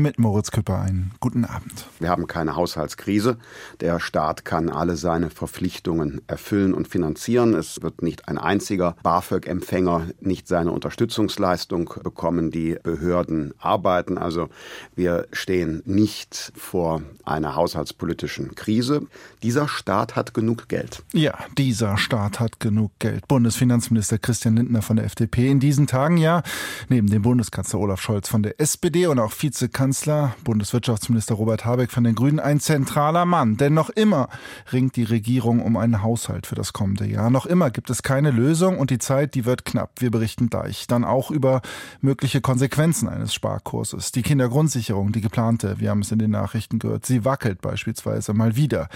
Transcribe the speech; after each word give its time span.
mit 0.00 0.18
Moritz 0.18 0.50
Küpper 0.50 0.80
einen 0.80 1.12
guten 1.20 1.44
Abend. 1.44 1.86
Wir 1.98 2.08
haben 2.08 2.26
keine 2.26 2.56
Haushaltskrise. 2.56 3.36
Der 3.80 4.00
Staat 4.00 4.44
kann 4.44 4.70
alle 4.70 4.96
seine 4.96 5.30
Verpflichtungen 5.30 6.22
erfüllen 6.26 6.74
und 6.74 6.88
finanzieren. 6.88 7.54
Es 7.54 7.82
wird 7.82 8.02
nicht 8.02 8.26
ein 8.28 8.38
einziger 8.38 8.96
BAföG-Empfänger 9.02 10.06
nicht 10.20 10.48
seine 10.48 10.72
Unterstützungsleistung 10.72 11.94
bekommen. 12.02 12.50
Die 12.50 12.78
Behörden 12.82 13.52
arbeiten. 13.58 14.16
Also 14.16 14.48
wir 14.96 15.26
stehen 15.32 15.82
nicht 15.84 16.52
vor 16.56 17.02
einer 17.24 17.54
haushaltspolitischen 17.54 18.54
Krise. 18.54 19.02
Dieser 19.42 19.68
Staat 19.68 20.16
hat 20.16 20.32
genug 20.32 20.68
Geld. 20.68 21.02
Ja, 21.12 21.38
dieser 21.58 21.98
Staat 21.98 22.40
hat 22.40 22.58
genug 22.58 22.92
Geld. 22.98 23.28
Bundesfinanzminister 23.28 24.18
Christian 24.18 24.56
Lindner 24.56 24.82
von 24.82 24.96
der 24.96 25.04
FDP 25.04 25.50
in 25.50 25.60
diesen 25.60 25.86
Tagen 25.86 26.16
ja, 26.16 26.42
neben 26.88 27.08
dem 27.08 27.22
Bundeskanzler 27.22 27.80
Olaf 27.80 28.00
Scholz 28.00 28.28
von 28.28 28.42
der 28.42 28.58
SPD 28.60 29.06
und 29.06 29.18
auch 29.18 29.32
Vizekanzler 29.38 29.89
Bundeskanzler, 29.90 30.36
Bundeswirtschaftsminister 30.44 31.34
Robert 31.34 31.64
Habeck 31.64 31.90
von 31.90 32.04
den 32.04 32.14
Grünen 32.14 32.38
ein 32.38 32.60
zentraler 32.60 33.24
Mann. 33.24 33.56
Denn 33.56 33.74
noch 33.74 33.90
immer 33.90 34.28
ringt 34.72 34.94
die 34.94 35.02
Regierung 35.02 35.60
um 35.60 35.76
einen 35.76 36.04
Haushalt 36.04 36.46
für 36.46 36.54
das 36.54 36.72
kommende 36.72 37.06
Jahr. 37.06 37.28
Noch 37.28 37.44
immer 37.44 37.72
gibt 37.72 37.90
es 37.90 38.04
keine 38.04 38.30
Lösung 38.30 38.78
und 38.78 38.90
die 38.90 39.00
Zeit, 39.00 39.34
die 39.34 39.46
wird 39.46 39.64
knapp. 39.64 40.00
Wir 40.00 40.12
berichten 40.12 40.48
gleich. 40.48 40.86
Dann 40.86 41.02
auch 41.04 41.32
über 41.32 41.60
mögliche 42.00 42.40
Konsequenzen 42.40 43.08
eines 43.08 43.34
Sparkurses. 43.34 44.12
Die 44.12 44.22
Kindergrundsicherung, 44.22 45.10
die 45.10 45.22
geplante, 45.22 45.80
wir 45.80 45.90
haben 45.90 46.02
es 46.02 46.12
in 46.12 46.20
den 46.20 46.30
Nachrichten 46.30 46.78
gehört, 46.78 47.04
sie 47.04 47.24
wackelt 47.24 47.60
beispielsweise 47.60 48.32
mal 48.32 48.54
wieder. 48.54 48.88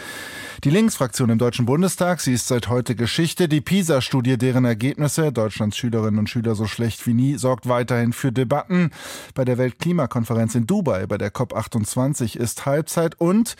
Die 0.63 0.71
Linksfraktion 0.71 1.29
im 1.29 1.39
Deutschen 1.39 1.67
Bundestag, 1.67 2.21
sie 2.21 2.35
ist 2.35 2.47
seit 2.47 2.69
heute 2.69 2.95
Geschichte. 2.95 3.49
Die 3.49 3.61
PISA-Studie, 3.61 4.39
deren 4.39 4.65
Ergebnisse 4.65 5.33
Deutschlands 5.33 5.77
Schülerinnen 5.77 6.21
und 6.21 6.31
Schüler 6.31 6.55
so 6.55 6.67
schlecht 6.67 7.05
wie 7.09 7.15
nie, 7.15 7.37
sorgt 7.37 7.69
weiterhin 7.69 8.13
für 8.13 8.31
Debatten. 8.31 8.93
Bei 9.35 9.45
der 9.45 9.59
Weltklimakonferenz 9.59 10.55
in 10.55 10.69
Dubai 10.69 10.84
Dubai 10.85 11.07
bei 11.07 11.17
der 11.17 11.33
COP28 11.33 12.37
ist 12.37 12.67
Halbzeit 12.67 13.19
und 13.19 13.57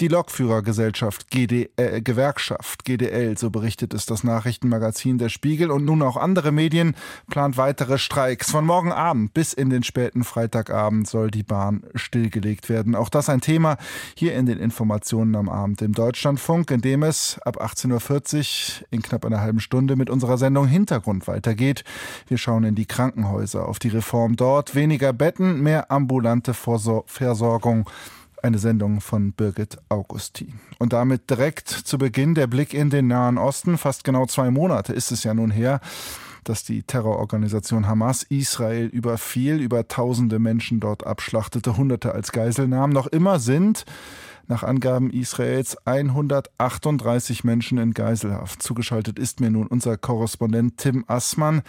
die 0.00 0.08
Lokführergesellschaft 0.08 1.30
GD, 1.30 1.70
äh, 1.76 2.00
Gewerkschaft 2.00 2.84
GDL, 2.84 3.36
so 3.36 3.50
berichtet 3.50 3.94
es 3.94 4.06
das 4.06 4.24
Nachrichtenmagazin 4.24 5.18
Der 5.18 5.28
Spiegel 5.28 5.70
und 5.70 5.84
nun 5.84 6.02
auch 6.02 6.16
andere 6.16 6.52
Medien, 6.52 6.94
plant 7.30 7.56
weitere 7.56 7.98
Streiks. 7.98 8.50
Von 8.50 8.64
morgen 8.64 8.92
Abend 8.92 9.34
bis 9.34 9.52
in 9.52 9.70
den 9.70 9.82
späten 9.82 10.24
Freitagabend 10.24 11.08
soll 11.08 11.30
die 11.30 11.42
Bahn 11.42 11.84
stillgelegt 11.94 12.68
werden. 12.68 12.94
Auch 12.94 13.08
das 13.08 13.28
ein 13.28 13.40
Thema 13.40 13.76
hier 14.16 14.34
in 14.34 14.46
den 14.46 14.58
Informationen 14.58 15.36
am 15.36 15.48
Abend 15.48 15.82
im 15.82 15.92
Deutschlandfunk, 15.92 16.70
in 16.70 16.80
dem 16.80 17.02
es 17.02 17.38
ab 17.44 17.62
18.40 17.62 18.80
Uhr 18.80 18.86
in 18.90 19.02
knapp 19.02 19.24
einer 19.24 19.40
halben 19.40 19.60
Stunde 19.60 19.96
mit 19.96 20.10
unserer 20.10 20.38
Sendung 20.38 20.66
Hintergrund 20.66 21.26
weitergeht. 21.28 21.84
Wir 22.26 22.38
schauen 22.38 22.64
in 22.64 22.74
die 22.74 22.86
Krankenhäuser, 22.86 23.68
auf 23.68 23.78
die 23.78 23.88
Reform 23.88 24.36
dort, 24.36 24.74
weniger 24.74 25.12
Betten, 25.12 25.62
mehr 25.62 25.90
ambulante 25.90 26.54
Versorgung 26.54 27.88
eine 28.42 28.58
Sendung 28.58 29.00
von 29.00 29.32
Birgit 29.32 29.78
Augustin. 29.88 30.60
Und 30.78 30.92
damit 30.92 31.30
direkt 31.30 31.68
zu 31.68 31.98
Beginn 31.98 32.34
der 32.34 32.46
Blick 32.46 32.74
in 32.74 32.90
den 32.90 33.06
Nahen 33.06 33.38
Osten. 33.38 33.78
Fast 33.78 34.04
genau 34.04 34.26
zwei 34.26 34.50
Monate 34.50 34.92
ist 34.92 35.12
es 35.12 35.24
ja 35.24 35.34
nun 35.34 35.50
her, 35.50 35.80
dass 36.44 36.64
die 36.64 36.82
Terrororganisation 36.82 37.86
Hamas 37.86 38.24
Israel 38.24 38.86
überfiel, 38.86 39.60
über 39.60 39.86
tausende 39.88 40.38
Menschen 40.38 40.80
dort 40.80 41.06
abschlachtete, 41.06 41.76
hunderte 41.76 42.12
als 42.12 42.32
Geisel 42.32 42.68
nahm. 42.68 42.90
Noch 42.90 43.06
immer 43.06 43.38
sind 43.38 43.84
nach 44.48 44.62
Angaben 44.62 45.10
Israels 45.10 45.76
138 45.86 47.44
Menschen 47.44 47.78
in 47.78 47.94
Geiselhaft. 47.94 48.62
Zugeschaltet 48.62 49.18
ist 49.18 49.40
mir 49.40 49.50
nun 49.50 49.66
unser 49.66 49.96
Korrespondent 49.96 50.78
Tim 50.78 51.04
Assmann. 51.06 51.62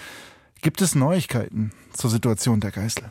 Gibt 0.62 0.82
es 0.82 0.96
Neuigkeiten 0.96 1.72
zur 1.94 2.10
Situation 2.10 2.60
der 2.60 2.72
Geisel? 2.72 3.04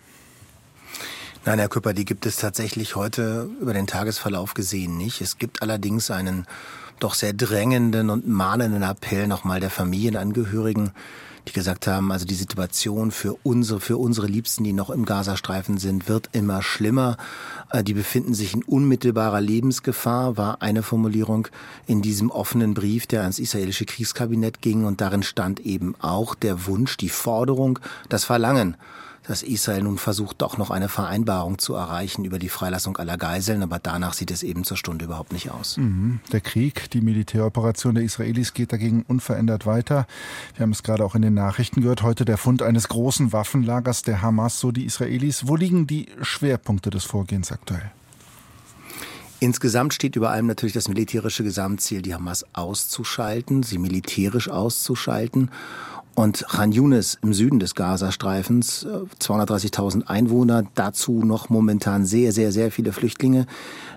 Nein, 1.45 1.59
Herr 1.59 1.69
Küpper, 1.69 1.93
die 1.93 2.05
gibt 2.05 2.25
es 2.25 2.37
tatsächlich 2.37 2.95
heute 2.95 3.51
über 3.61 3.75
den 3.75 3.89
Tagesverlauf 3.89 4.55
gesehen 4.55 4.97
nicht. 4.97 5.21
Es 5.21 5.39
gibt 5.39 5.61
allerdings 5.61 6.09
einen 6.13 6.47
doch 7.01 7.15
sehr 7.15 7.33
drängenden 7.33 8.11
und 8.11 8.29
mahnenden 8.29 8.85
Appell 8.85 9.27
nochmal 9.27 9.59
der 9.59 9.71
Familienangehörigen, 9.71 10.93
die 11.49 11.53
gesagt 11.53 11.89
haben, 11.89 12.13
also 12.13 12.27
die 12.27 12.37
Situation 12.37 13.11
für 13.11 13.37
unsere, 13.43 13.81
für 13.81 13.97
unsere 13.97 14.29
Liebsten, 14.29 14.63
die 14.63 14.73
noch 14.73 14.89
im 14.89 15.05
Gazastreifen 15.05 15.79
sind, 15.79 16.09
wird 16.09 16.31
immer 16.31 16.63
schlimmer. 16.63 17.17
Äh, 17.71 17.83
die 17.83 17.95
befinden 17.95 18.35
sich 18.35 18.55
in 18.55 18.63
unmittelbarer 18.63 19.41
Lebensgefahr, 19.41 20.37
war 20.37 20.63
eine 20.63 20.85
Formulierung 20.85 21.49
in 21.89 22.03
diesem 22.03 22.31
offenen 22.31 22.75
Brief, 22.75 23.09
der 23.09 23.23
ans 23.23 23.41
israelische 23.41 23.85
Kriegskabinett 23.85 24.63
ging. 24.63 24.85
Und 24.85 25.01
darin 25.01 25.25
stand 25.25 25.59
eben 25.59 25.97
auch 26.01 26.37
der 26.37 26.67
Wunsch, 26.67 26.97
die 26.99 27.09
Forderung, 27.09 27.81
das 28.09 28.25
Verlangen 28.25 28.77
dass 29.27 29.43
Israel 29.43 29.83
nun 29.83 29.99
versucht, 29.99 30.43
doch 30.43 30.59
noch 30.59 30.71
eine 30.71 30.89
Vereinbarung 30.89 31.59
zu 31.59 31.75
erreichen 31.75 32.25
über 32.25 32.39
die 32.39 32.49
Freilassung 32.49 32.97
aller 32.97 33.17
Geiseln, 33.17 33.63
aber 33.63 33.79
danach 33.79 34.15
sieht 34.15 34.31
es 34.31 34.43
eben 34.43 34.65
zur 34.65 34.77
Stunde 34.77 35.05
überhaupt 35.05 35.33
nicht 35.33 35.51
aus. 35.51 35.77
Mhm. 35.77 36.21
Der 36.33 36.41
Krieg, 36.41 36.91
die 36.91 37.01
Militäroperation 37.01 37.95
der 37.95 38.05
Israelis 38.05 38.55
geht 38.55 38.73
dagegen 38.73 39.05
unverändert 39.07 39.67
weiter. 39.67 40.07
Wir 40.57 40.65
haben 40.65 40.73
es 40.73 40.83
gerade 40.83 41.05
auch 41.05 41.15
in 41.15 41.23
den 41.23 41.35
Nachrichten 41.35 41.83
gehört, 41.83 42.03
heute 42.03 42.25
der 42.25 42.39
Fund 42.39 42.63
eines 42.63 42.89
großen 42.89 43.33
Waffenlagers 43.33 44.03
der 44.03 44.23
Hamas, 44.23 44.59
so 44.59 44.73
die 44.73 44.85
Israelis. 44.85 45.47
Wo 45.47 45.57
liegen 45.57 45.87
die 45.87 46.09
Schwerpunkte 46.21 46.91
des 46.91 47.05
Vorgehens 47.05 47.53
aktuell? 47.53 47.93
Insgesamt 49.43 49.93
steht 49.93 50.15
über 50.15 50.31
allem 50.31 50.47
natürlich 50.47 50.73
das 50.73 50.87
militärische 50.87 51.43
Gesamtziel, 51.43 52.01
die 52.01 52.15
Hamas 52.15 52.47
auszuschalten, 52.53 53.65
sie 53.65 53.79
militärisch 53.79 54.49
auszuschalten 54.49 55.51
und 56.15 56.47
Khan 56.49 56.71
Yunis 56.71 57.19
im 57.23 57.35
Süden 57.35 57.59
des 57.59 57.75
Gazastreifens, 57.75 58.87
230.000 59.21 60.03
äh, 60.03 60.07
Einwohner, 60.07 60.63
dazu 60.77 61.25
noch 61.25 61.51
momentan 61.51 62.07
sehr, 62.07 62.31
sehr, 62.31 62.53
sehr 62.53 62.71
viele 62.71 62.93
Flüchtlinge, 62.93 63.47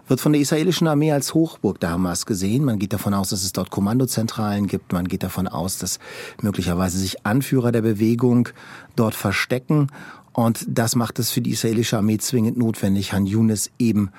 wird 0.07 0.19
von 0.19 0.33
der 0.33 0.41
israelischen 0.41 0.87
Armee 0.87 1.11
als 1.11 1.35
Hochburg 1.35 1.79
der 1.79 1.91
Hamas 1.91 2.25
gesehen. 2.25 2.65
Man 2.65 2.79
geht 2.79 2.93
davon 2.93 3.13
aus, 3.13 3.29
dass 3.29 3.43
es 3.43 3.53
dort 3.53 3.69
Kommandozentralen 3.69 4.65
gibt. 4.65 4.93
Man 4.93 5.07
geht 5.07 5.21
davon 5.21 5.47
aus, 5.47 5.77
dass 5.77 5.99
möglicherweise 6.41 6.97
sich 6.97 7.23
Anführer 7.23 7.71
der 7.71 7.83
Bewegung 7.83 8.49
dort 8.95 9.13
verstecken. 9.13 9.91
Und 10.33 10.65
das 10.67 10.95
macht 10.95 11.19
es 11.19 11.31
für 11.31 11.41
die 11.41 11.51
israelische 11.51 11.97
Armee 11.97 12.17
zwingend 12.17 12.57
notwendig, 12.57 13.13
Han 13.13 13.25
Yunis 13.25 13.71
eben 13.79 14.09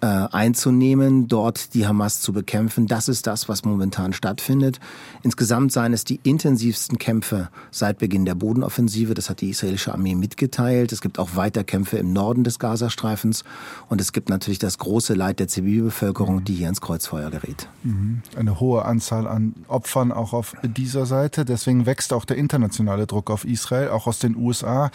äh, 0.00 0.06
einzunehmen, 0.06 1.26
dort 1.26 1.72
die 1.74 1.86
Hamas 1.86 2.20
zu 2.20 2.32
bekämpfen. 2.32 2.86
Das 2.86 3.08
ist 3.08 3.26
das, 3.26 3.48
was 3.48 3.64
momentan 3.64 4.12
stattfindet. 4.12 4.78
Insgesamt 5.22 5.72
seien 5.72 5.92
es 5.94 6.04
die 6.04 6.20
intensivsten 6.22 6.98
Kämpfe 6.98 7.48
seit 7.70 7.98
Beginn 7.98 8.26
der 8.26 8.34
Bodenoffensive. 8.34 9.14
Das 9.14 9.30
hat 9.30 9.40
die 9.40 9.50
israelische 9.50 9.94
Armee 9.94 10.14
mitgeteilt. 10.14 10.92
Es 10.92 11.00
gibt 11.00 11.18
auch 11.18 11.34
weiter 11.34 11.64
Kämpfe 11.64 11.96
im 11.96 12.12
Norden 12.12 12.44
des 12.44 12.58
Gazastreifens. 12.58 13.44
Und 13.88 14.00
es 14.00 14.12
gibt 14.12 14.28
natürlich 14.28 14.58
das 14.58 14.78
große 14.78 15.14
Leid 15.14 15.40
der 15.40 15.48
Zivilbevölkerung, 15.48 16.44
die 16.44 16.54
hier 16.54 16.68
ins 16.68 16.82
Kreuzfeuer 16.82 17.30
gerät. 17.30 17.68
Mhm. 17.82 18.22
Eine 18.36 18.60
hohe 18.60 18.84
Anzahl 18.84 19.26
an 19.26 19.54
Opfern 19.66 20.12
auch 20.12 20.34
auf 20.34 20.54
dieser 20.62 21.06
Seite. 21.06 21.44
Deswegen 21.46 21.86
wächst 21.86 22.12
auch 22.12 22.26
der 22.26 22.36
internationale 22.36 23.06
Druck 23.06 23.30
auf 23.30 23.44
Israel, 23.44 23.88
auch 23.88 24.06
aus 24.06 24.18
den 24.18 24.36
USA. 24.36 24.90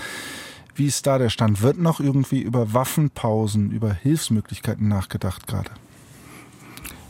Wie 0.76 0.88
ist 0.88 1.06
da 1.06 1.18
der 1.18 1.30
Stand? 1.30 1.62
Wird 1.62 1.78
noch 1.78 2.00
irgendwie 2.00 2.42
über 2.42 2.74
Waffenpausen, 2.74 3.72
über 3.72 3.94
Hilfsmöglichkeiten 3.94 4.88
nachgedacht 4.88 5.48
gerade? 5.48 5.72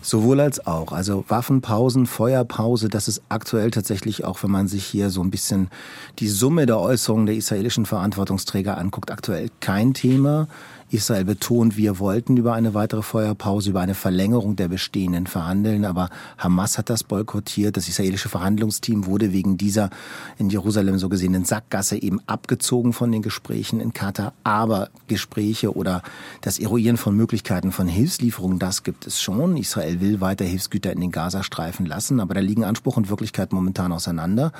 Sowohl 0.01 0.39
als 0.39 0.65
auch. 0.65 0.93
Also 0.93 1.25
Waffenpausen, 1.27 2.07
Feuerpause, 2.07 2.89
das 2.89 3.07
ist 3.07 3.21
aktuell 3.29 3.69
tatsächlich 3.69 4.25
auch, 4.25 4.41
wenn 4.41 4.49
man 4.49 4.67
sich 4.67 4.83
hier 4.83 5.11
so 5.11 5.21
ein 5.21 5.29
bisschen 5.29 5.69
die 6.17 6.27
Summe 6.27 6.65
der 6.65 6.79
Äußerungen 6.79 7.27
der 7.27 7.35
israelischen 7.35 7.85
Verantwortungsträger 7.85 8.79
anguckt, 8.79 9.11
aktuell 9.11 9.49
kein 9.59 9.93
Thema. 9.93 10.47
Israel 10.91 11.23
betont, 11.23 11.77
wir 11.77 11.99
wollten 11.99 12.35
über 12.35 12.53
eine 12.53 12.73
weitere 12.73 13.01
Feuerpause, 13.01 13.69
über 13.69 13.79
eine 13.79 13.93
Verlängerung 13.93 14.57
der 14.57 14.67
bestehenden 14.67 15.25
verhandeln, 15.25 15.85
aber 15.85 16.09
Hamas 16.37 16.77
hat 16.77 16.89
das 16.89 17.05
boykottiert. 17.05 17.77
Das 17.77 17.87
israelische 17.87 18.27
Verhandlungsteam 18.27 19.05
wurde 19.05 19.31
wegen 19.31 19.55
dieser 19.55 19.89
in 20.37 20.49
Jerusalem 20.49 20.97
so 20.97 21.07
gesehenen 21.07 21.45
Sackgasse 21.45 22.01
eben 22.01 22.19
abgezogen 22.27 22.91
von 22.91 23.09
den 23.09 23.21
Gesprächen 23.21 23.79
in 23.79 23.93
Katar. 23.93 24.33
Aber 24.43 24.89
Gespräche 25.07 25.73
oder 25.73 26.03
das 26.41 26.59
Eruieren 26.59 26.97
von 26.97 27.15
Möglichkeiten 27.15 27.71
von 27.71 27.87
Hilfslieferungen, 27.87 28.59
das 28.59 28.83
gibt 28.83 29.07
es 29.07 29.21
schon. 29.21 29.55
Israel 29.55 30.01
will 30.01 30.19
weiter 30.19 30.43
Hilfsgüter 30.43 30.91
in 30.91 30.99
den 30.99 31.11
Gazastreifen 31.11 31.85
lassen, 31.85 32.19
aber 32.19 32.33
da 32.33 32.41
liegen 32.41 32.65
Anspruch 32.65 32.97
und 32.97 33.09
Wirklichkeit 33.09 33.53
momentan 33.53 33.93
auseinander. 33.93 34.51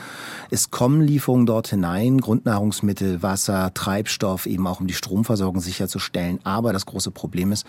Es 0.50 0.72
kommen 0.72 1.02
Lieferungen 1.02 1.46
dort 1.46 1.68
hinein, 1.68 2.22
Grundnahrungsmittel, 2.22 3.22
Wasser, 3.22 3.74
Treibstoff, 3.74 4.46
eben 4.46 4.66
auch 4.66 4.80
um 4.80 4.88
die 4.88 4.94
Stromversorgung 4.94 5.60
sicherzustellen 5.60 6.21
stellen. 6.22 6.40
Aber 6.44 6.74
das 6.74 6.86
große 6.86 7.12
Problem 7.12 7.52
ist, 7.52 7.66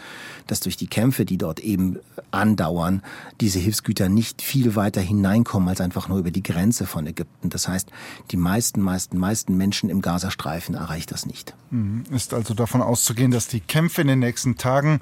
dass 0.46 0.60
durch 0.60 0.76
die 0.76 0.86
Kämpfe, 0.86 1.24
die 1.24 1.38
dort 1.38 1.60
eben 1.60 1.98
andauern, 2.30 3.02
diese 3.40 3.58
Hilfsgüter 3.58 4.08
nicht 4.08 4.42
viel 4.42 4.76
weiter 4.76 5.00
hineinkommen 5.00 5.68
als 5.68 5.80
einfach 5.80 6.08
nur 6.08 6.18
über 6.18 6.30
die 6.30 6.42
Grenze 6.42 6.86
von 6.86 7.06
Ägypten. 7.06 7.50
Das 7.50 7.68
heißt, 7.68 7.90
die 8.30 8.36
meisten, 8.36 8.80
meisten, 8.80 9.18
meisten 9.18 9.56
Menschen 9.56 9.90
im 9.90 10.02
Gazastreifen 10.02 10.74
erreicht 10.74 11.10
das 11.10 11.26
nicht. 11.26 11.54
Mhm. 11.70 12.04
Ist 12.10 12.34
also 12.34 12.54
davon 12.54 12.82
auszugehen, 12.82 13.30
dass 13.30 13.48
die 13.48 13.60
Kämpfe 13.60 14.02
in 14.02 14.08
den 14.08 14.18
nächsten 14.18 14.56
Tagen 14.56 15.00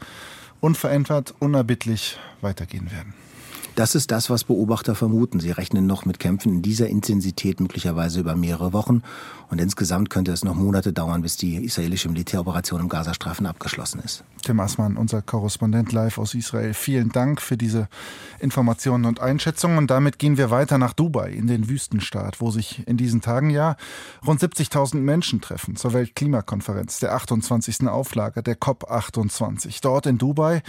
unverändert, 0.61 1.35
unerbittlich 1.39 2.19
weitergehen 2.41 2.91
werden. 2.91 3.15
Das 3.81 3.95
ist 3.95 4.11
das, 4.11 4.29
was 4.29 4.45
Beobachter 4.45 4.95
vermuten. 4.95 5.41
Sie 5.41 5.53
rechnen 5.53 5.87
noch 5.87 6.05
mit 6.05 6.19
Kämpfen 6.19 6.57
in 6.57 6.61
dieser 6.61 6.89
Intensität 6.89 7.61
möglicherweise 7.61 8.21
über 8.21 8.37
mehrere 8.37 8.75
Wochen. 8.75 9.01
Und 9.49 9.59
insgesamt 9.59 10.11
könnte 10.11 10.33
es 10.33 10.45
noch 10.45 10.55
Monate 10.55 10.93
dauern, 10.93 11.23
bis 11.23 11.39
die 11.39 11.57
israelische 11.65 12.11
Militäroperation 12.11 12.83
im 12.83 12.91
Gazastreifen 12.91 13.47
abgeschlossen 13.47 14.03
ist. 14.05 14.23
Tim 14.43 14.61
Assmann, 14.61 14.99
unser 14.99 15.23
Korrespondent 15.23 15.93
live 15.93 16.19
aus 16.19 16.35
Israel. 16.35 16.75
Vielen 16.75 17.09
Dank 17.09 17.41
für 17.41 17.57
diese 17.57 17.89
Informationen 18.39 19.07
und 19.07 19.21
Einschätzungen. 19.21 19.79
Und 19.79 19.91
damit 19.91 20.19
gehen 20.19 20.37
wir 20.37 20.51
weiter 20.51 20.77
nach 20.77 20.93
Dubai, 20.93 21.31
in 21.31 21.47
den 21.47 21.71
Wüstenstaat, 21.71 22.43
wo 22.43 22.51
sich 22.51 22.87
in 22.87 22.99
diesen 22.99 23.23
Tagen 23.23 23.49
ja 23.49 23.77
rund 24.27 24.43
70.000 24.43 24.97
Menschen 24.97 25.41
treffen 25.41 25.77
zur 25.77 25.95
Weltklimakonferenz, 25.95 26.99
der 26.99 27.15
28. 27.15 27.89
Auflage 27.89 28.43
der 28.43 28.61
COP28. 28.61 29.79
Dort 29.81 30.05
in 30.05 30.19
Dubai 30.19 30.63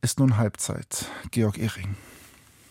ist 0.00 0.18
nun 0.18 0.38
Halbzeit. 0.38 1.06
Georg 1.30 1.56
Ehring. 1.56 1.94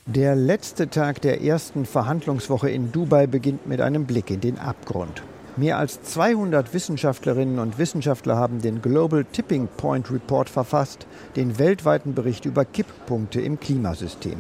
Der 0.09 0.37
letzte 0.37 0.89
Tag 0.89 1.19
der 1.21 1.41
ersten 1.41 1.85
Verhandlungswoche 1.85 2.69
in 2.69 2.93
Dubai 2.93 3.27
beginnt 3.27 3.67
mit 3.67 3.81
einem 3.81 4.05
Blick 4.05 4.31
in 4.31 4.39
den 4.39 4.57
Abgrund. 4.57 5.21
Mehr 5.57 5.77
als 5.77 6.01
200 6.01 6.73
Wissenschaftlerinnen 6.73 7.59
und 7.59 7.77
Wissenschaftler 7.77 8.37
haben 8.37 8.61
den 8.61 8.81
Global 8.81 9.25
Tipping 9.25 9.67
Point 9.75 10.09
Report 10.09 10.49
verfasst, 10.49 11.05
den 11.35 11.59
weltweiten 11.59 12.13
Bericht 12.13 12.45
über 12.45 12.63
Kipppunkte 12.63 13.41
im 13.41 13.59
Klimasystem. 13.59 14.37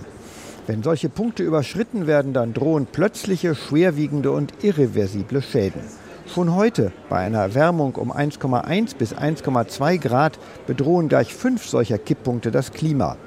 Wenn 0.67 0.83
solche 0.83 1.09
Punkte 1.09 1.43
überschritten 1.43 2.07
werden, 2.07 2.31
dann 2.31 2.53
drohen 2.53 2.85
plötzliche, 2.85 3.53
schwerwiegende 3.53 4.31
und 4.31 4.53
irreversible 4.63 5.41
Schäden. 5.41 5.81
Schon 6.33 6.55
heute, 6.55 6.93
bei 7.09 7.17
einer 7.17 7.39
Erwärmung 7.39 7.95
um 7.95 8.13
1,1 8.13 8.95
bis 8.95 9.13
1,2 9.13 9.97
Grad, 9.97 10.39
bedrohen 10.65 11.09
gleich 11.09 11.33
fünf 11.33 11.67
solcher 11.67 11.97
Kipppunkte 11.97 12.51
das 12.51 12.71
Klima. 12.71 13.17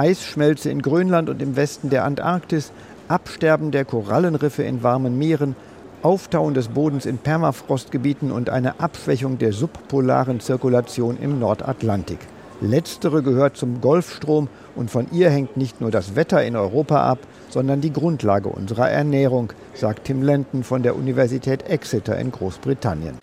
Eisschmelze 0.00 0.70
in 0.70 0.80
Grönland 0.80 1.28
und 1.28 1.42
im 1.42 1.56
Westen 1.56 1.90
der 1.90 2.04
Antarktis, 2.04 2.72
Absterben 3.08 3.70
der 3.70 3.84
Korallenriffe 3.84 4.62
in 4.62 4.82
warmen 4.82 5.18
Meeren, 5.18 5.54
Auftauen 6.02 6.54
des 6.54 6.68
Bodens 6.68 7.04
in 7.04 7.18
Permafrostgebieten 7.18 8.32
und 8.32 8.48
eine 8.48 8.80
Abschwächung 8.80 9.36
der 9.36 9.52
subpolaren 9.52 10.40
Zirkulation 10.40 11.18
im 11.20 11.38
Nordatlantik. 11.38 12.18
Letztere 12.62 13.22
gehört 13.22 13.58
zum 13.58 13.82
Golfstrom 13.82 14.48
und 14.74 14.90
von 14.90 15.06
ihr 15.12 15.28
hängt 15.28 15.58
nicht 15.58 15.82
nur 15.82 15.90
das 15.90 16.16
Wetter 16.16 16.42
in 16.42 16.56
Europa 16.56 17.02
ab, 17.02 17.18
sondern 17.50 17.82
die 17.82 17.92
Grundlage 17.92 18.48
unserer 18.48 18.88
Ernährung, 18.88 19.52
sagt 19.74 20.04
Tim 20.04 20.22
Lenton 20.22 20.64
von 20.64 20.82
der 20.82 20.96
Universität 20.96 21.64
Exeter 21.68 22.18
in 22.18 22.32
Großbritannien. 22.32 23.18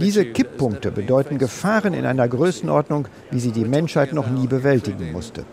Diese 0.00 0.24
Kipppunkte 0.26 0.90
bedeuten 0.90 1.38
Gefahren 1.38 1.94
in 1.94 2.06
einer 2.06 2.28
Größenordnung, 2.28 3.08
wie 3.30 3.40
sie 3.40 3.52
die 3.52 3.64
Menschheit 3.64 4.12
noch 4.12 4.28
nie 4.28 4.46
bewältigen 4.46 5.12
musste. 5.12 5.44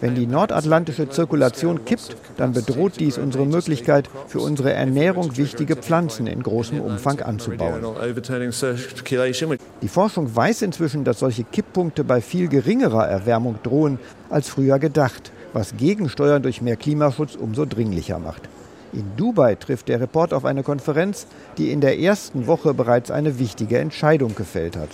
Wenn 0.00 0.14
die 0.14 0.26
nordatlantische 0.26 1.10
Zirkulation 1.10 1.84
kippt, 1.84 2.16
dann 2.38 2.52
bedroht 2.52 2.98
dies 2.98 3.18
unsere 3.18 3.44
Möglichkeit, 3.44 4.08
für 4.28 4.40
unsere 4.40 4.72
Ernährung 4.72 5.36
wichtige 5.36 5.76
Pflanzen 5.76 6.26
in 6.26 6.42
großem 6.42 6.80
Umfang 6.80 7.20
anzubauen. 7.20 7.84
Die 9.82 9.88
Forschung 9.88 10.34
weiß 10.34 10.62
inzwischen, 10.62 11.04
dass 11.04 11.18
solche 11.18 11.44
Kipppunkte 11.44 12.04
bei 12.04 12.22
viel 12.22 12.48
geringerer 12.48 13.06
Erwärmung 13.08 13.56
drohen 13.62 13.98
als 14.30 14.48
früher 14.48 14.78
gedacht, 14.78 15.32
was 15.52 15.76
Gegensteuern 15.76 16.42
durch 16.42 16.62
mehr 16.62 16.76
Klimaschutz 16.76 17.34
umso 17.34 17.66
dringlicher 17.66 18.18
macht. 18.18 18.48
In 18.92 19.04
Dubai 19.16 19.54
trifft 19.54 19.88
der 19.88 20.00
Report 20.00 20.34
auf 20.34 20.44
eine 20.44 20.64
Konferenz, 20.64 21.26
die 21.58 21.70
in 21.70 21.80
der 21.80 22.00
ersten 22.00 22.46
Woche 22.46 22.74
bereits 22.74 23.10
eine 23.10 23.38
wichtige 23.38 23.78
Entscheidung 23.78 24.34
gefällt 24.34 24.76
hat. 24.76 24.88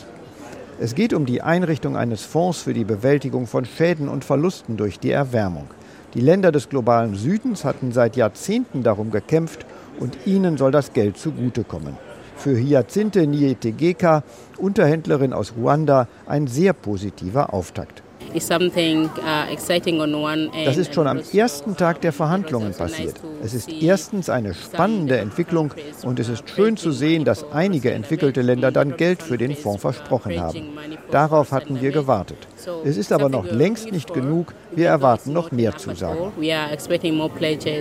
Es 0.79 0.95
geht 0.95 1.15
um 1.15 1.25
die 1.25 1.41
Einrichtung 1.41 1.97
eines 1.97 2.23
Fonds 2.23 2.61
für 2.61 2.75
die 2.75 2.85
Bewältigung 2.85 3.47
von 3.47 3.65
Schäden 3.65 4.09
und 4.09 4.25
Verlusten 4.25 4.77
durch 4.77 4.99
die 4.99 5.11
Erwärmung. 5.11 5.69
Die 6.13 6.21
Länder 6.21 6.53
des 6.53 6.69
globalen 6.69 7.15
Südens 7.15 7.65
hatten 7.65 7.93
seit 7.93 8.17
Jahrzehnten 8.17 8.83
darum 8.83 9.11
gekämpft 9.11 9.65
und 9.99 10.19
ihnen 10.27 10.59
soll 10.59 10.73
das 10.73 10.93
Geld 10.93 11.17
zugutekommen. 11.17 11.97
Für 12.37 12.55
Hyacinthe 12.55 13.27
Nietegeka, 13.27 14.23
Unterhändlerin 14.59 15.33
aus 15.33 15.55
Ruanda, 15.57 16.09
ein 16.27 16.47
sehr 16.47 16.75
positiver 16.75 17.55
Auftakt. 17.55 18.03
Uh, 18.35 20.65
das 20.65 20.77
ist 20.77 20.95
schon 20.95 21.07
am 21.07 21.21
ersten 21.33 21.77
Tag 21.77 22.01
der 22.01 22.13
Verhandlungen 22.13 22.73
passiert. 22.73 23.17
Es 23.43 23.55
ist 23.55 23.71
erstens 23.71 24.29
eine 24.29 24.55
spannende 24.55 25.19
Entwicklung 25.19 25.73
und 26.03 26.21
es 26.21 26.29
ist 26.29 26.49
schön 26.49 26.77
zu 26.77 26.93
sehen, 26.93 27.25
dass 27.25 27.45
einige 27.53 27.93
entwickelte 27.93 28.43
Länder 28.43 28.73
dann 28.73 28.97
Geld 28.97 29.23
für 29.23 29.39
den 29.39 29.55
Fonds 29.55 29.83
versprochen 29.83 30.41
haben. 30.41 30.71
Darauf 31.11 31.53
hatten 31.53 31.81
wir 31.81 31.93
gewartet. 31.93 32.39
Es 32.85 32.97
ist 32.97 33.13
aber 33.13 33.29
noch 33.29 33.51
längst 33.51 33.93
nicht 33.93 34.13
genug. 34.13 34.55
Wir 34.75 34.89
erwarten 34.89 35.33
noch 35.33 35.53
mehr 35.53 35.77
Zusagen. 35.77 36.33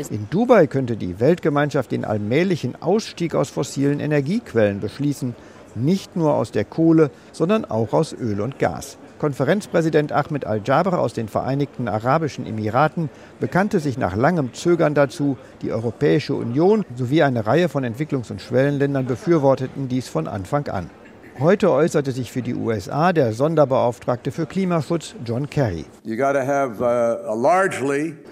In 0.09 0.27
Dubai 0.29 0.67
könnte 0.67 0.97
die 0.97 1.19
Weltgemeinschaft 1.19 1.91
den 1.91 2.05
allmählichen 2.05 2.81
Ausstieg 2.81 3.35
aus 3.35 3.49
fossilen 3.49 3.99
Energiequellen 3.99 4.79
beschließen, 4.79 5.35
nicht 5.75 6.15
nur 6.15 6.35
aus 6.35 6.51
der 6.51 6.65
Kohle, 6.65 7.11
sondern 7.31 7.65
auch 7.65 7.93
aus 7.93 8.13
Öl 8.13 8.41
und 8.41 8.59
Gas. 8.59 8.97
Konferenzpräsident 9.19 10.11
Ahmed 10.11 10.45
Al-Jaber 10.45 10.99
aus 10.99 11.13
den 11.13 11.27
Vereinigten 11.27 11.87
Arabischen 11.87 12.45
Emiraten 12.45 13.09
bekannte 13.39 13.79
sich 13.79 13.97
nach 13.97 14.15
langem 14.15 14.53
Zögern 14.53 14.93
dazu, 14.93 15.37
die 15.61 15.71
Europäische 15.71 16.33
Union 16.33 16.85
sowie 16.95 17.23
eine 17.23 17.45
Reihe 17.45 17.69
von 17.69 17.85
Entwicklungs- 17.85 18.31
und 18.31 18.41
Schwellenländern 18.41 19.05
befürworteten 19.05 19.87
dies 19.87 20.07
von 20.07 20.27
Anfang 20.27 20.67
an. 20.67 20.89
Heute 21.37 21.69
äußerte 21.69 22.13
sich 22.13 22.31
für 22.31 22.41
die 22.41 22.55
USA 22.55 23.11
der 23.11 23.33
Sonderbeauftragte 23.33 24.31
für 24.31 24.45
Klimaschutz 24.45 25.15
John 25.25 25.49
Kerry. 25.49 25.83
Uh, 26.05 26.11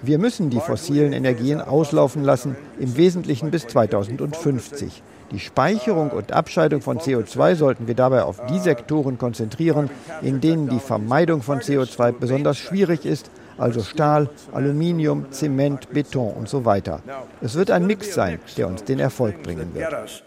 Wir 0.02 0.18
müssen 0.18 0.48
die 0.48 0.60
fossilen 0.60 1.12
Energien 1.12 1.60
auslaufen 1.60 2.24
lassen, 2.24 2.56
im 2.78 2.96
Wesentlichen 2.96 3.50
bis 3.50 3.66
2050. 3.66 5.02
Die 5.30 5.40
Speicherung 5.40 6.10
und 6.10 6.32
Abscheidung 6.32 6.80
von 6.80 6.98
CO2 6.98 7.54
sollten 7.54 7.86
wir 7.86 7.94
dabei 7.94 8.22
auf 8.22 8.44
die 8.46 8.58
Sektoren 8.58 9.18
konzentrieren, 9.18 9.90
in 10.22 10.40
denen 10.40 10.68
die 10.68 10.78
Vermeidung 10.78 11.42
von 11.42 11.60
CO2 11.60 12.12
besonders 12.12 12.58
schwierig 12.58 13.04
ist, 13.04 13.30
also 13.58 13.82
Stahl, 13.82 14.28
Aluminium, 14.52 15.30
Zement, 15.30 15.92
Beton 15.92 16.34
und 16.34 16.48
so 16.48 16.64
weiter. 16.64 17.00
Es 17.40 17.54
wird 17.54 17.70
ein 17.70 17.86
Mix 17.86 18.14
sein, 18.14 18.38
der 18.56 18.68
uns 18.68 18.84
den 18.84 18.98
Erfolg 18.98 19.42
bringen 19.42 19.74
wird. 19.74 20.24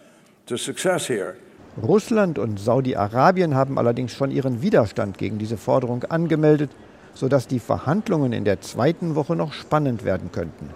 Russland 1.82 2.40
und 2.40 2.60
Saudi-Arabien 2.60 3.54
haben 3.54 3.78
allerdings 3.78 4.14
schon 4.14 4.32
ihren 4.32 4.62
Widerstand 4.62 5.18
gegen 5.18 5.38
diese 5.38 5.58
Forderung 5.58 6.04
angemeldet, 6.06 6.72
sodass 7.14 7.48
die 7.48 7.60
Verhandlungen 7.60 8.34
in 8.34 8.46
der 8.46 8.62
zweiten 8.62 9.16
Woche 9.16 9.36
noch 9.36 9.54
spannend 9.54 10.04
werden 10.04 10.32
könnten. 10.32 10.70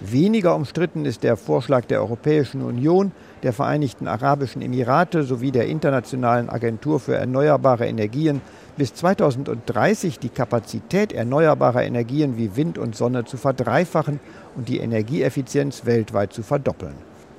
Weniger 0.00 0.54
umstritten 0.56 1.04
ist 1.04 1.22
der 1.22 1.36
Vorschlag 1.36 1.84
der 1.86 2.00
Europäischen 2.00 2.62
Union, 2.62 3.12
der 3.42 3.52
Vereinigten 3.52 4.08
Arabischen 4.08 4.60
Emirate 4.60 5.22
sowie 5.22 5.50
der 5.50 5.66
Internationalen 5.66 6.50
Agentur 6.50 6.98
für 6.98 7.14
erneuerbare 7.14 7.86
Energien 7.86 8.40
bis 8.76 8.92
2030 8.94 10.18
die 10.18 10.28
Kapazität 10.30 11.12
erneuerbarer 11.12 11.84
Energien 11.84 12.36
wie 12.36 12.56
Wind 12.56 12.76
und 12.76 12.96
Sonne 12.96 13.24
zu 13.24 13.36
verdreifachen 13.36 14.18
und 14.56 14.68
die 14.68 14.78
Energieeffizienz 14.78 15.86
weltweit 15.86 16.32
zu 16.32 16.42
verdoppeln. 16.42 16.94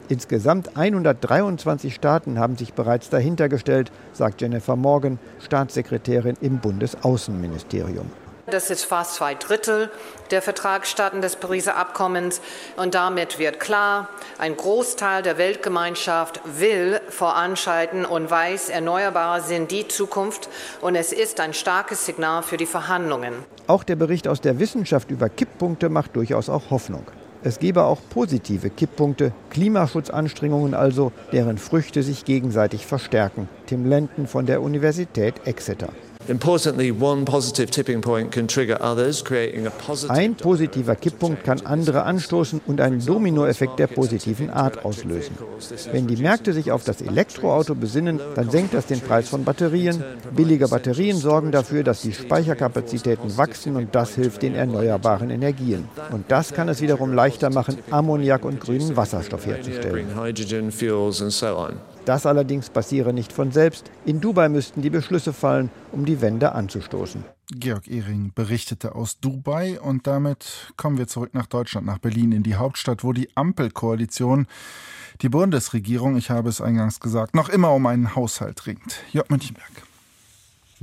Insgesamt 0.07 0.77
123 0.77 1.93
Staaten 1.93 2.39
haben 2.39 2.57
sich 2.57 2.73
bereits 2.73 3.09
dahinter 3.09 3.49
gestellt, 3.49 3.91
sagt 4.13 4.41
Jennifer 4.41 4.75
Morgan, 4.75 5.19
Staatssekretärin 5.39 6.35
im 6.41 6.59
Bundesaußenministerium. 6.59 8.05
Das 8.47 8.69
ist 8.69 8.85
fast 8.85 9.15
zwei 9.15 9.33
Drittel 9.33 9.89
der 10.29 10.41
Vertragsstaaten 10.41 11.21
des 11.21 11.35
Pariser 11.35 11.77
Abkommens. 11.77 12.41
Und 12.77 12.93
damit 12.93 13.39
wird 13.39 13.59
klar, 13.59 14.07
ein 14.37 14.55
Großteil 14.55 15.23
der 15.23 15.39
Weltgemeinschaft 15.39 16.41
will 16.45 17.01
voranschreiten 17.09 18.05
und 18.05 18.29
weiß, 18.29 18.69
Erneuerbare 18.69 19.41
sind 19.41 19.71
die 19.71 19.87
Zukunft. 19.87 20.47
Und 20.81 20.95
es 20.95 21.11
ist 21.11 21.39
ein 21.39 21.55
starkes 21.55 22.05
Signal 22.05 22.43
für 22.43 22.57
die 22.57 22.67
Verhandlungen. 22.67 23.33
Auch 23.65 23.83
der 23.83 23.95
Bericht 23.95 24.27
aus 24.27 24.41
der 24.41 24.59
Wissenschaft 24.59 25.09
über 25.09 25.27
Kipppunkte 25.27 25.89
macht 25.89 26.15
durchaus 26.15 26.47
auch 26.47 26.69
Hoffnung. 26.69 27.05
Es 27.43 27.57
gebe 27.57 27.83
auch 27.83 27.99
positive 28.11 28.69
Kipppunkte, 28.69 29.31
Klimaschutzanstrengungen 29.49 30.75
also, 30.75 31.11
deren 31.31 31.57
Früchte 31.57 32.03
sich 32.03 32.25
gegenseitig 32.25 32.85
verstärken. 32.85 33.49
Tim 33.65 33.85
Lenten 33.85 34.27
von 34.27 34.45
der 34.45 34.61
Universität 34.61 35.35
Exeter. 35.45 35.89
Ein 40.09 40.35
positiver 40.35 40.95
Kipppunkt 40.95 41.43
kann 41.43 41.61
andere 41.65 42.03
anstoßen 42.03 42.61
und 42.65 42.81
einen 42.81 43.05
Dominoeffekt 43.05 43.77
der 43.77 43.87
positiven 43.87 44.49
Art 44.49 44.85
auslösen. 44.85 45.37
Wenn 45.91 46.07
die 46.07 46.17
Märkte 46.17 46.53
sich 46.53 46.71
auf 46.71 46.83
das 46.83 47.01
Elektroauto 47.01 47.75
besinnen, 47.75 48.19
dann 48.35 48.49
senkt 48.49 48.73
das 48.73 48.87
den 48.87 49.01
Preis 49.01 49.29
von 49.29 49.43
Batterien. 49.43 50.03
Billige 50.35 50.67
Batterien 50.67 51.17
sorgen 51.17 51.51
dafür, 51.51 51.83
dass 51.83 52.01
die 52.01 52.13
Speicherkapazitäten 52.13 53.37
wachsen 53.37 53.75
und 53.75 53.93
das 53.93 54.15
hilft 54.15 54.41
den 54.41 54.55
erneuerbaren 54.55 55.29
Energien. 55.29 55.87
Und 56.11 56.31
das 56.31 56.53
kann 56.53 56.69
es 56.69 56.81
wiederum 56.81 57.13
leichter 57.13 57.51
machen, 57.51 57.77
Ammoniak 57.91 58.45
und 58.45 58.59
grünen 58.59 58.95
Wasserstoff 58.95 59.45
herzustellen. 59.45 60.07
Das 62.05 62.25
allerdings 62.25 62.69
passiere 62.69 63.13
nicht 63.13 63.33
von 63.33 63.51
selbst. 63.51 63.89
In 64.05 64.21
Dubai 64.21 64.47
müssten 64.47 64.81
die 64.81 64.91
Beschlüsse 64.91 65.33
fallen, 65.33 65.71
um 65.91 66.05
die 66.05 66.21
Wende 66.21 66.53
anzustoßen. 66.53 67.23
Georg 67.51 67.87
Ehring 67.87 68.31
berichtete 68.33 68.95
aus 68.95 69.19
Dubai 69.19 69.79
und 69.79 70.07
damit 70.07 70.73
kommen 70.77 70.97
wir 70.97 71.07
zurück 71.07 71.33
nach 71.33 71.47
Deutschland, 71.47 71.85
nach 71.85 71.99
Berlin, 71.99 72.31
in 72.31 72.43
die 72.43 72.55
Hauptstadt, 72.55 73.03
wo 73.03 73.13
die 73.13 73.29
Ampelkoalition 73.35 74.47
die 75.21 75.29
Bundesregierung, 75.29 76.17
ich 76.17 76.29
habe 76.29 76.49
es 76.49 76.61
eingangs 76.61 76.99
gesagt, 76.99 77.35
noch 77.35 77.49
immer 77.49 77.71
um 77.71 77.85
einen 77.85 78.15
Haushalt 78.15 78.65
ringt. 78.67 79.03
Jörg 79.11 79.29
Münchenberg. 79.29 79.71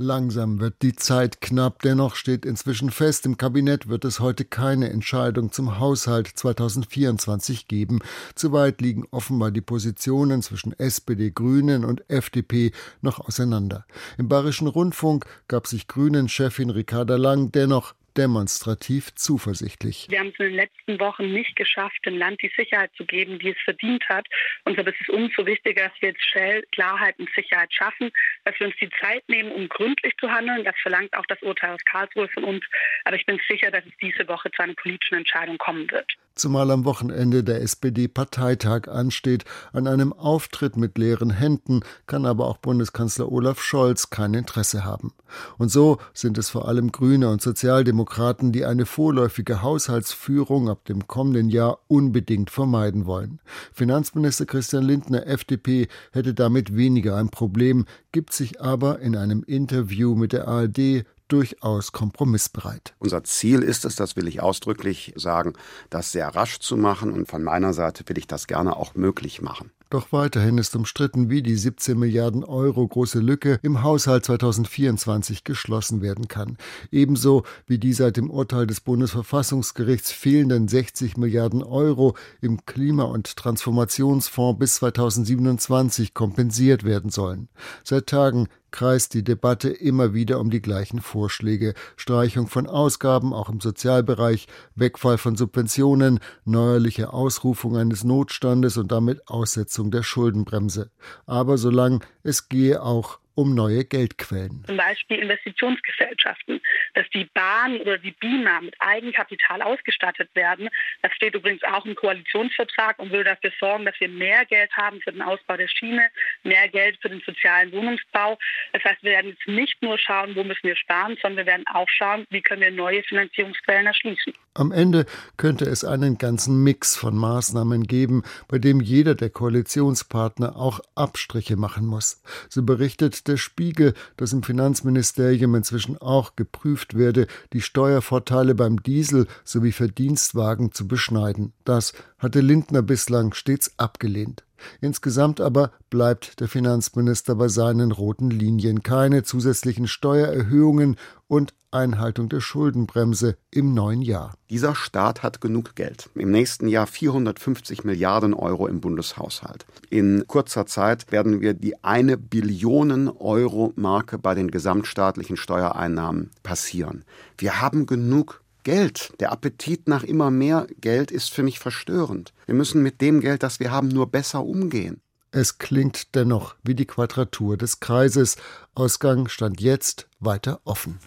Langsam 0.03 0.59
wird 0.59 0.81
die 0.81 0.95
Zeit 0.97 1.39
knapp, 1.39 1.81
dennoch 1.81 2.15
steht 2.15 2.45
inzwischen 2.45 2.91
fest, 2.91 3.25
im 3.25 3.37
Kabinett 3.37 3.87
wird 3.87 4.03
es 4.03 4.19
heute 4.19 4.43
keine 4.43 4.89
Entscheidung 4.89 5.53
zum 5.53 5.79
Haushalt 5.79 6.27
2024 6.27 7.69
geben. 7.69 7.99
Zu 8.35 8.51
weit 8.51 8.81
liegen 8.81 9.05
offenbar 9.11 9.51
die 9.51 9.61
Positionen 9.61 10.41
zwischen 10.41 10.77
SPD, 10.77 11.31
Grünen 11.31 11.85
und 11.85 12.09
FDP 12.09 12.73
noch 13.01 13.21
auseinander. 13.21 13.85
Im 14.17 14.27
Bayerischen 14.27 14.67
Rundfunk 14.67 15.25
gab 15.47 15.67
sich 15.67 15.87
Grünen-Chefin 15.87 16.69
Ricarda 16.69 17.15
Lang 17.15 17.53
dennoch 17.53 17.95
demonstrativ 18.17 19.13
zuversichtlich. 19.15 20.07
Wir 20.09 20.19
haben 20.19 20.29
es 20.29 20.39
in 20.39 20.45
den 20.45 20.55
letzten 20.55 20.99
Wochen 20.99 21.31
nicht 21.31 21.55
geschafft, 21.55 21.97
dem 22.05 22.17
Land 22.17 22.41
die 22.41 22.51
Sicherheit 22.55 22.91
zu 22.95 23.05
geben, 23.05 23.39
die 23.39 23.51
es 23.51 23.57
verdient 23.63 24.07
hat. 24.09 24.27
Und 24.65 24.75
so 24.75 24.83
ist 24.83 24.95
es 25.01 25.09
umso 25.09 25.45
wichtiger, 25.45 25.89
dass 25.89 26.01
wir 26.01 26.09
jetzt 26.09 26.23
schnell 26.23 26.63
Klarheit 26.71 27.17
und 27.19 27.29
Sicherheit 27.35 27.73
schaffen, 27.73 28.11
dass 28.45 28.59
wir 28.59 28.67
uns 28.67 28.75
die 28.81 28.89
Zeit 29.01 29.27
nehmen, 29.27 29.51
um 29.51 29.67
gründlich 29.69 30.13
zu 30.19 30.29
handeln. 30.29 30.63
Das 30.63 30.75
verlangt 30.81 31.13
auch 31.15 31.25
das 31.27 31.41
Urteil 31.41 31.73
aus 31.73 31.85
Karlsruhe 31.85 32.27
von 32.29 32.43
uns. 32.43 32.63
Aber 33.05 33.15
ich 33.15 33.25
bin 33.25 33.39
sicher, 33.49 33.71
dass 33.71 33.85
es 33.85 33.93
diese 34.01 34.27
Woche 34.27 34.51
zu 34.51 34.61
einer 34.61 34.73
politischen 34.75 35.15
Entscheidung 35.15 35.57
kommen 35.57 35.89
wird. 35.91 36.11
Zumal 36.35 36.71
am 36.71 36.83
Wochenende 36.83 37.43
der 37.43 37.61
SPD-Parteitag 37.61 38.87
ansteht. 38.87 39.45
An 39.71 39.85
einem 39.85 40.13
Auftritt 40.13 40.77
mit 40.77 40.97
leeren 40.97 41.29
Händen 41.29 41.81
kann 42.07 42.25
aber 42.25 42.47
auch 42.47 42.57
Bundeskanzler 42.57 43.31
Olaf 43.31 43.61
Scholz 43.61 44.09
kein 44.09 44.33
Interesse 44.33 44.83
haben. 44.83 45.13
Und 45.57 45.69
so 45.69 45.99
sind 46.13 46.39
es 46.39 46.49
vor 46.49 46.67
allem 46.67 46.91
Grüne 46.91 47.29
und 47.29 47.41
Sozialdemokraten, 47.41 48.51
die 48.51 48.65
eine 48.65 48.85
vorläufige 48.87 49.61
Haushaltsführung 49.61 50.69
ab 50.69 50.85
dem 50.85 51.07
kommenden 51.07 51.49
Jahr 51.49 51.79
unbedingt 51.87 52.49
vermeiden 52.49 53.05
wollen. 53.05 53.39
Finanzminister 53.71 54.45
Christian 54.45 54.83
Lindner, 54.83 55.27
FDP, 55.27 55.87
hätte 56.11 56.33
damit 56.33 56.75
weniger 56.75 57.15
ein 57.15 57.29
Problem, 57.29 57.85
gibt 58.11 58.33
sich 58.33 58.59
aber 58.59 58.99
in 58.99 59.15
einem 59.15 59.43
Interview 59.43 60.15
mit 60.15 60.33
der 60.33 60.47
ARD 60.47 61.05
durchaus 61.33 61.91
kompromissbereit. 61.91 62.93
Unser 62.99 63.23
Ziel 63.23 63.63
ist 63.63 63.85
es, 63.85 63.95
das 63.95 64.15
will 64.15 64.27
ich 64.27 64.41
ausdrücklich 64.41 65.13
sagen, 65.15 65.53
das 65.89 66.11
sehr 66.11 66.27
rasch 66.27 66.59
zu 66.59 66.77
machen 66.77 67.11
und 67.11 67.27
von 67.27 67.43
meiner 67.43 67.73
Seite 67.73 68.07
will 68.07 68.19
ich 68.19 68.27
das 68.27 68.45
gerne 68.45 68.75
auch 68.77 68.93
möglich 68.93 69.41
machen. 69.41 69.71
Doch 69.89 70.11
weiterhin 70.11 70.57
ist 70.57 70.75
umstritten, 70.75 71.29
wie 71.29 71.43
die 71.43 71.55
17 71.55 71.99
Milliarden 71.99 72.43
Euro 72.43 72.87
große 72.87 73.19
Lücke 73.19 73.59
im 73.61 73.83
Haushalt 73.83 74.25
2024 74.25 75.43
geschlossen 75.43 76.01
werden 76.01 76.27
kann. 76.27 76.57
Ebenso 76.91 77.43
wie 77.67 77.77
die 77.77 77.93
seit 77.93 78.17
dem 78.17 78.31
Urteil 78.31 78.65
des 78.65 78.81
Bundesverfassungsgerichts 78.81 80.11
fehlenden 80.11 80.67
60 80.67 81.17
Milliarden 81.17 81.61
Euro 81.61 82.15
im 82.41 82.65
Klima- 82.65 83.03
und 83.03 83.35
Transformationsfonds 83.37 84.57
bis 84.57 84.75
2027 84.77 86.15
kompensiert 86.15 86.83
werden 86.83 87.11
sollen. 87.11 87.49
Seit 87.83 88.07
Tagen 88.07 88.47
kreist 88.73 89.13
die 89.13 89.23
Debatte 89.23 89.69
immer 89.69 90.13
wieder 90.13 90.39
um 90.41 90.49
die 90.49 90.61
gleichen 90.61 90.99
Vorschläge. 90.99 91.75
Streichung 91.95 92.47
von 92.47 92.67
Ausgaben, 92.67 93.31
auch 93.31 93.47
im 93.47 93.61
Sozialbereich, 93.61 94.47
Wegfall 94.75 95.17
von 95.17 95.37
Subventionen, 95.37 96.19
neuerliche 96.43 97.13
Ausrufung 97.13 97.77
eines 97.77 98.03
Notstandes 98.03 98.75
und 98.75 98.91
damit 98.91 99.29
Aussetzung 99.29 99.91
der 99.91 100.03
Schuldenbremse. 100.03 100.89
Aber 101.25 101.57
solange 101.57 101.99
es 102.23 102.49
gehe 102.49 102.83
auch 102.83 103.19
um 103.35 103.55
neue 103.55 103.83
Geldquellen. 103.85 104.63
Zum 104.65 104.77
Beispiel 104.77 105.19
Investitionsgesellschaften, 105.19 106.61
dass 106.93 107.09
die 107.09 107.25
Bahn 107.33 107.77
oder 107.81 107.97
die 107.97 108.11
BIMA 108.11 108.61
mit 108.61 108.75
Eigenkapital 108.79 109.61
ausgestattet 109.61 110.29
werden. 110.35 110.69
Das 111.01 111.11
steht 111.13 111.33
übrigens 111.33 111.63
auch 111.63 111.85
im 111.85 111.95
Koalitionsvertrag 111.95 112.99
und 112.99 113.11
will 113.11 113.23
dafür 113.23 113.51
sorgen, 113.59 113.85
dass 113.85 113.99
wir 113.99 114.09
mehr 114.09 114.45
Geld 114.45 114.71
haben 114.73 115.01
für 115.01 115.11
den 115.11 115.21
Ausbau 115.21 115.57
der 115.57 115.67
Schiene, 115.67 116.09
mehr 116.43 116.67
Geld 116.69 116.97
für 117.01 117.09
den 117.09 117.21
sozialen 117.21 117.71
Wohnungsbau. 117.71 118.37
Das 118.73 118.83
heißt, 118.83 119.03
wir 119.03 119.11
werden 119.11 119.31
jetzt 119.31 119.47
nicht 119.47 119.81
nur 119.81 119.97
schauen, 119.97 120.35
wo 120.35 120.43
müssen 120.43 120.67
wir 120.67 120.75
sparen, 120.75 121.17
sondern 121.21 121.45
wir 121.45 121.51
werden 121.51 121.65
auch 121.67 121.89
schauen, 121.89 122.25
wie 122.29 122.41
können 122.41 122.61
wir 122.61 122.71
neue 122.71 123.03
Finanzierungsquellen 123.03 123.87
erschließen. 123.87 124.33
Am 124.55 124.71
Ende 124.71 125.07
könnte 125.35 125.65
es 125.65 125.83
einen 125.83 126.19
ganzen 126.19 126.63
Mix 126.63 126.95
von 126.95 127.17
Maßnahmen 127.17 127.87
geben, 127.87 128.21
bei 128.47 128.59
dem 128.59 128.81
jeder 128.81 129.15
der 129.15 129.31
Koalitionspartner 129.31 130.55
auch 130.55 130.79
Abstriche 130.93 131.55
machen 131.55 131.87
muss. 131.87 132.21
So 132.49 132.61
berichtet 132.61 133.27
der 133.27 133.37
Spiegel, 133.37 133.95
dass 134.15 134.31
im 134.31 134.43
Finanzministerium 134.43 135.55
inzwischen 135.55 135.97
auch 135.97 136.35
geprüft 136.35 136.95
werde, 136.95 137.25
die 137.53 137.61
Steuervorteile 137.61 138.53
beim 138.53 138.83
Diesel 138.83 139.25
sowie 139.43 139.71
Verdienstwagen 139.71 140.71
zu 140.71 140.87
beschneiden. 140.87 141.53
Das 141.65 141.93
hatte 142.19 142.41
Lindner 142.41 142.83
bislang 142.83 143.33
stets 143.33 143.73
abgelehnt. 143.77 144.43
Insgesamt 144.81 145.41
aber 145.41 145.71
bleibt 145.89 146.39
der 146.39 146.47
Finanzminister 146.47 147.35
bei 147.35 147.47
seinen 147.47 147.91
roten 147.91 148.29
Linien. 148.29 148.83
Keine 148.83 149.23
zusätzlichen 149.23 149.87
Steuererhöhungen 149.87 150.97
und 151.27 151.53
Einhaltung 151.73 152.29
der 152.29 152.39
Schuldenbremse 152.39 153.37
im 153.49 153.73
neuen 153.73 154.01
Jahr. 154.01 154.35
Dieser 154.49 154.75
Staat 154.75 155.23
hat 155.23 155.41
genug 155.41 155.75
Geld. 155.75 156.09
Im 156.15 156.29
nächsten 156.29 156.67
Jahr 156.67 156.85
450 156.85 157.83
Milliarden 157.83 158.33
Euro 158.33 158.67
im 158.67 158.79
Bundeshaushalt. 158.79 159.65
In 159.89 160.25
kurzer 160.27 160.67
Zeit 160.67 161.11
werden 161.11 161.41
wir 161.41 161.55
die 161.55 161.83
eine 161.83 162.17
Billionen 162.17 163.09
Euro 163.09 163.73
Marke 163.75 164.19
bei 164.19 164.35
den 164.35 164.51
gesamtstaatlichen 164.51 165.37
Steuereinnahmen 165.37 166.29
passieren. 166.43 167.03
Wir 167.37 167.61
haben 167.61 167.87
genug 167.87 168.42
Geld. 168.63 169.13
Der 169.19 169.31
Appetit 169.31 169.87
nach 169.87 170.03
immer 170.03 170.31
mehr 170.31 170.67
Geld 170.79 171.11
ist 171.11 171.33
für 171.33 171.43
mich 171.43 171.59
verstörend. 171.59 172.33
Wir 172.45 172.55
müssen 172.55 172.81
mit 172.81 173.01
dem 173.01 173.21
Geld, 173.21 173.43
das 173.43 173.59
wir 173.59 173.71
haben, 173.71 173.89
nur 173.89 174.07
besser 174.07 174.43
umgehen. 174.43 175.01
Es 175.31 175.57
klingt 175.57 176.15
dennoch 176.15 176.55
wie 176.63 176.75
die 176.75 176.85
Quadratur 176.85 177.57
des 177.57 177.79
Kreises. 177.79 178.37
Ausgang 178.75 179.27
stand 179.27 179.61
jetzt 179.61 180.07
weiter 180.19 180.61
offen. 180.63 180.99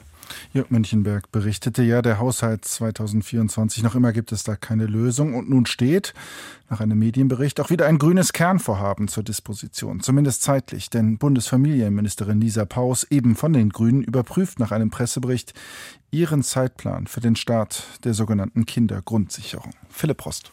Jörg 0.52 0.70
Münchenberg 0.70 1.30
berichtete 1.32 1.82
ja, 1.82 2.02
der 2.02 2.18
Haushalt 2.18 2.64
2024, 2.64 3.82
noch 3.82 3.94
immer 3.94 4.12
gibt 4.12 4.32
es 4.32 4.44
da 4.44 4.56
keine 4.56 4.86
Lösung. 4.86 5.34
Und 5.34 5.48
nun 5.48 5.66
steht, 5.66 6.14
nach 6.68 6.80
einem 6.80 6.98
Medienbericht, 6.98 7.60
auch 7.60 7.70
wieder 7.70 7.86
ein 7.86 7.98
grünes 7.98 8.32
Kernvorhaben 8.32 9.08
zur 9.08 9.22
Disposition, 9.22 10.00
zumindest 10.00 10.42
zeitlich. 10.42 10.90
Denn 10.90 11.18
Bundesfamilienministerin 11.18 12.40
Lisa 12.40 12.64
Paus, 12.64 13.04
eben 13.04 13.36
von 13.36 13.52
den 13.52 13.70
Grünen, 13.70 14.02
überprüft 14.02 14.58
nach 14.58 14.72
einem 14.72 14.90
Pressebericht 14.90 15.54
ihren 16.10 16.42
Zeitplan 16.42 17.06
für 17.06 17.20
den 17.20 17.36
Start 17.36 17.84
der 18.04 18.14
sogenannten 18.14 18.66
Kindergrundsicherung. 18.66 19.72
Philipp 19.88 20.24
Rost. 20.24 20.50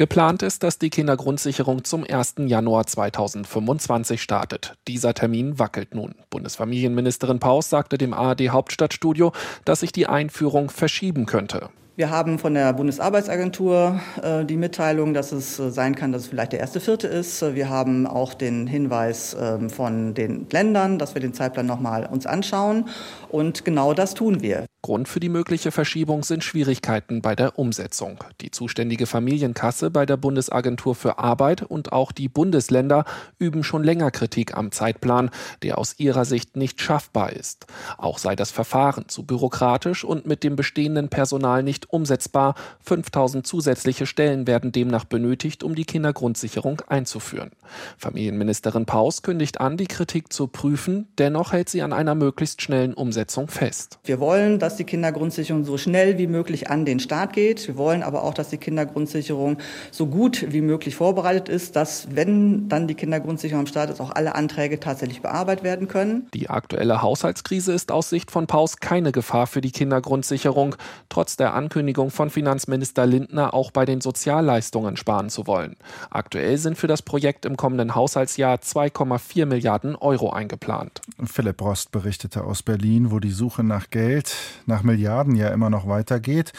Geplant 0.00 0.42
ist, 0.42 0.62
dass 0.62 0.78
die 0.78 0.88
Kindergrundsicherung 0.88 1.84
zum 1.84 2.06
1. 2.08 2.36
Januar 2.46 2.86
2025 2.86 4.22
startet. 4.22 4.72
Dieser 4.88 5.12
Termin 5.12 5.58
wackelt 5.58 5.94
nun. 5.94 6.14
Bundesfamilienministerin 6.30 7.38
Paus 7.38 7.68
sagte 7.68 7.98
dem 7.98 8.14
ARD 8.14 8.48
Hauptstadtstudio, 8.48 9.32
dass 9.66 9.80
sich 9.80 9.92
die 9.92 10.06
Einführung 10.06 10.70
verschieben 10.70 11.26
könnte. 11.26 11.68
Wir 11.96 12.08
haben 12.08 12.38
von 12.38 12.54
der 12.54 12.72
Bundesarbeitsagentur 12.72 14.00
äh, 14.22 14.46
die 14.46 14.56
Mitteilung, 14.56 15.12
dass 15.12 15.32
es 15.32 15.58
äh, 15.58 15.70
sein 15.70 15.94
kann, 15.94 16.12
dass 16.12 16.22
es 16.22 16.28
vielleicht 16.28 16.52
der 16.52 16.60
erste 16.60 16.80
Vierte 16.80 17.06
ist. 17.06 17.54
Wir 17.54 17.68
haben 17.68 18.06
auch 18.06 18.32
den 18.32 18.66
Hinweis 18.66 19.34
äh, 19.34 19.68
von 19.68 20.14
den 20.14 20.46
Ländern, 20.50 20.98
dass 20.98 21.12
wir 21.12 21.20
den 21.20 21.34
Zeitplan 21.34 21.66
nochmal 21.66 22.06
uns 22.06 22.24
anschauen. 22.24 22.88
Und 23.28 23.66
genau 23.66 23.92
das 23.92 24.14
tun 24.14 24.40
wir. 24.40 24.64
Grund 24.82 25.08
für 25.08 25.20
die 25.20 25.28
mögliche 25.28 25.72
Verschiebung 25.72 26.22
sind 26.22 26.42
Schwierigkeiten 26.42 27.20
bei 27.20 27.36
der 27.36 27.58
Umsetzung. 27.58 28.24
Die 28.40 28.50
zuständige 28.50 29.06
Familienkasse 29.06 29.90
bei 29.90 30.06
der 30.06 30.16
Bundesagentur 30.16 30.94
für 30.94 31.18
Arbeit 31.18 31.62
und 31.62 31.92
auch 31.92 32.12
die 32.12 32.28
Bundesländer 32.28 33.04
üben 33.38 33.62
schon 33.62 33.84
länger 33.84 34.10
Kritik 34.10 34.56
am 34.56 34.72
Zeitplan, 34.72 35.30
der 35.62 35.76
aus 35.76 35.96
ihrer 35.98 36.24
Sicht 36.24 36.56
nicht 36.56 36.80
schaffbar 36.80 37.34
ist. 37.34 37.66
Auch 37.98 38.16
sei 38.16 38.34
das 38.36 38.50
Verfahren 38.50 39.08
zu 39.08 39.24
bürokratisch 39.24 40.02
und 40.02 40.26
mit 40.26 40.44
dem 40.44 40.56
bestehenden 40.56 41.10
Personal 41.10 41.62
nicht 41.62 41.90
umsetzbar. 41.90 42.54
5000 42.80 43.46
zusätzliche 43.46 44.06
Stellen 44.06 44.46
werden 44.46 44.72
demnach 44.72 45.04
benötigt, 45.04 45.62
um 45.62 45.74
die 45.74 45.84
Kindergrundsicherung 45.84 46.80
einzuführen. 46.86 47.50
Familienministerin 47.98 48.86
Paus 48.86 49.20
kündigt 49.20 49.60
an, 49.60 49.76
die 49.76 49.86
Kritik 49.86 50.32
zu 50.32 50.46
prüfen, 50.46 51.08
dennoch 51.18 51.52
hält 51.52 51.68
sie 51.68 51.82
an 51.82 51.92
einer 51.92 52.14
möglichst 52.14 52.62
schnellen 52.62 52.94
Umsetzung 52.94 53.48
fest. 53.48 53.98
Wir 54.04 54.20
wollen, 54.20 54.58
dass 54.58 54.69
dass 54.70 54.76
die 54.76 54.84
Kindergrundsicherung 54.84 55.64
so 55.64 55.76
schnell 55.76 56.16
wie 56.16 56.28
möglich 56.28 56.70
an 56.70 56.84
den 56.84 57.00
Start 57.00 57.32
geht. 57.32 57.66
Wir 57.66 57.76
wollen 57.76 58.04
aber 58.04 58.22
auch, 58.22 58.34
dass 58.34 58.50
die 58.50 58.56
Kindergrundsicherung 58.56 59.58
so 59.90 60.06
gut 60.06 60.46
wie 60.52 60.60
möglich 60.60 60.94
vorbereitet 60.94 61.48
ist, 61.48 61.74
dass, 61.74 62.06
wenn 62.14 62.68
dann 62.68 62.86
die 62.86 62.94
Kindergrundsicherung 62.94 63.62
am 63.62 63.66
Start 63.66 63.90
ist, 63.90 64.00
auch 64.00 64.12
alle 64.12 64.36
Anträge 64.36 64.78
tatsächlich 64.78 65.22
bearbeitet 65.22 65.64
werden 65.64 65.88
können. 65.88 66.28
Die 66.34 66.48
aktuelle 66.50 67.02
Haushaltskrise 67.02 67.72
ist 67.72 67.90
aus 67.90 68.10
Sicht 68.10 68.30
von 68.30 68.46
Paus 68.46 68.76
keine 68.76 69.10
Gefahr 69.10 69.48
für 69.48 69.60
die 69.60 69.72
Kindergrundsicherung, 69.72 70.76
trotz 71.08 71.36
der 71.36 71.54
Ankündigung 71.54 72.12
von 72.12 72.30
Finanzminister 72.30 73.06
Lindner, 73.06 73.54
auch 73.54 73.72
bei 73.72 73.84
den 73.84 74.00
Sozialleistungen 74.00 74.96
sparen 74.96 75.30
zu 75.30 75.48
wollen. 75.48 75.74
Aktuell 76.10 76.58
sind 76.58 76.78
für 76.78 76.86
das 76.86 77.02
Projekt 77.02 77.44
im 77.44 77.56
kommenden 77.56 77.96
Haushaltsjahr 77.96 78.58
2,4 78.58 79.46
Milliarden 79.46 79.96
Euro 79.96 80.30
eingeplant. 80.30 81.00
Philipp 81.24 81.60
Rost 81.60 81.90
berichtete 81.90 82.44
aus 82.44 82.62
Berlin, 82.62 83.10
wo 83.10 83.18
die 83.18 83.32
Suche 83.32 83.64
nach 83.64 83.90
Geld, 83.90 84.32
nach 84.70 84.82
Milliarden 84.82 85.34
ja 85.34 85.48
immer 85.48 85.68
noch 85.68 85.86
weitergeht. 85.86 86.52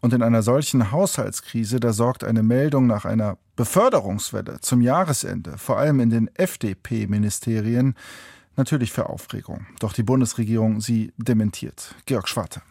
Und 0.00 0.12
in 0.12 0.22
einer 0.22 0.42
solchen 0.42 0.92
Haushaltskrise, 0.92 1.80
da 1.80 1.92
sorgt 1.92 2.22
eine 2.22 2.44
Meldung 2.44 2.86
nach 2.86 3.04
einer 3.04 3.38
Beförderungswelle 3.56 4.60
zum 4.60 4.80
Jahresende, 4.80 5.58
vor 5.58 5.78
allem 5.78 5.98
in 5.98 6.10
den 6.10 6.30
FDP-Ministerien, 6.34 7.96
natürlich 8.56 8.92
für 8.92 9.08
Aufregung. 9.08 9.66
Doch 9.80 9.92
die 9.92 10.02
Bundesregierung 10.04 10.80
sie 10.80 11.12
dementiert. 11.16 11.94
Georg 12.06 12.28
Schwarte. 12.28 12.62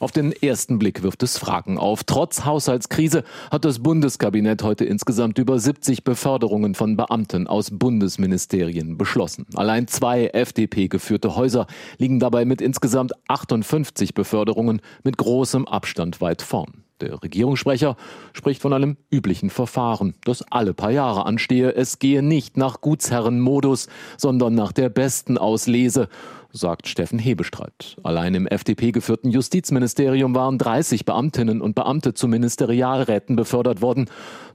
Auf 0.00 0.12
den 0.12 0.32
ersten 0.32 0.78
Blick 0.78 1.02
wirft 1.02 1.22
es 1.22 1.36
Fragen 1.36 1.76
auf. 1.76 2.04
Trotz 2.04 2.46
Haushaltskrise 2.46 3.22
hat 3.50 3.66
das 3.66 3.80
Bundeskabinett 3.80 4.62
heute 4.62 4.86
insgesamt 4.86 5.38
über 5.38 5.58
70 5.58 6.04
Beförderungen 6.04 6.74
von 6.74 6.96
Beamten 6.96 7.46
aus 7.46 7.68
Bundesministerien 7.70 8.96
beschlossen. 8.96 9.44
Allein 9.56 9.88
zwei 9.88 10.28
FDP-geführte 10.28 11.36
Häuser 11.36 11.66
liegen 11.98 12.18
dabei 12.18 12.46
mit 12.46 12.62
insgesamt 12.62 13.12
58 13.28 14.14
Beförderungen 14.14 14.80
mit 15.04 15.18
großem 15.18 15.68
Abstand 15.68 16.22
weit 16.22 16.40
vorn. 16.40 16.82
Der 17.00 17.22
Regierungssprecher 17.22 17.96
spricht 18.32 18.60
von 18.60 18.72
einem 18.72 18.96
üblichen 19.10 19.50
Verfahren, 19.50 20.14
das 20.24 20.42
alle 20.50 20.74
paar 20.74 20.90
Jahre 20.90 21.24
anstehe. 21.26 21.74
Es 21.74 21.98
gehe 21.98 22.22
nicht 22.22 22.56
nach 22.56 22.80
Gutsherrenmodus, 22.80 23.88
sondern 24.16 24.54
nach 24.54 24.72
der 24.72 24.90
besten 24.90 25.38
Auslese 25.38 26.08
sagt 26.52 26.88
Steffen 26.88 27.18
Hebestreit. 27.18 27.96
Allein 28.02 28.34
im 28.34 28.46
FDP-geführten 28.46 29.30
Justizministerium 29.30 30.34
waren 30.34 30.58
30 30.58 31.04
Beamtinnen 31.04 31.60
und 31.60 31.74
Beamte 31.74 32.14
zu 32.14 32.28
Ministerialräten 32.28 33.36
befördert 33.36 33.82
worden. 33.82 34.08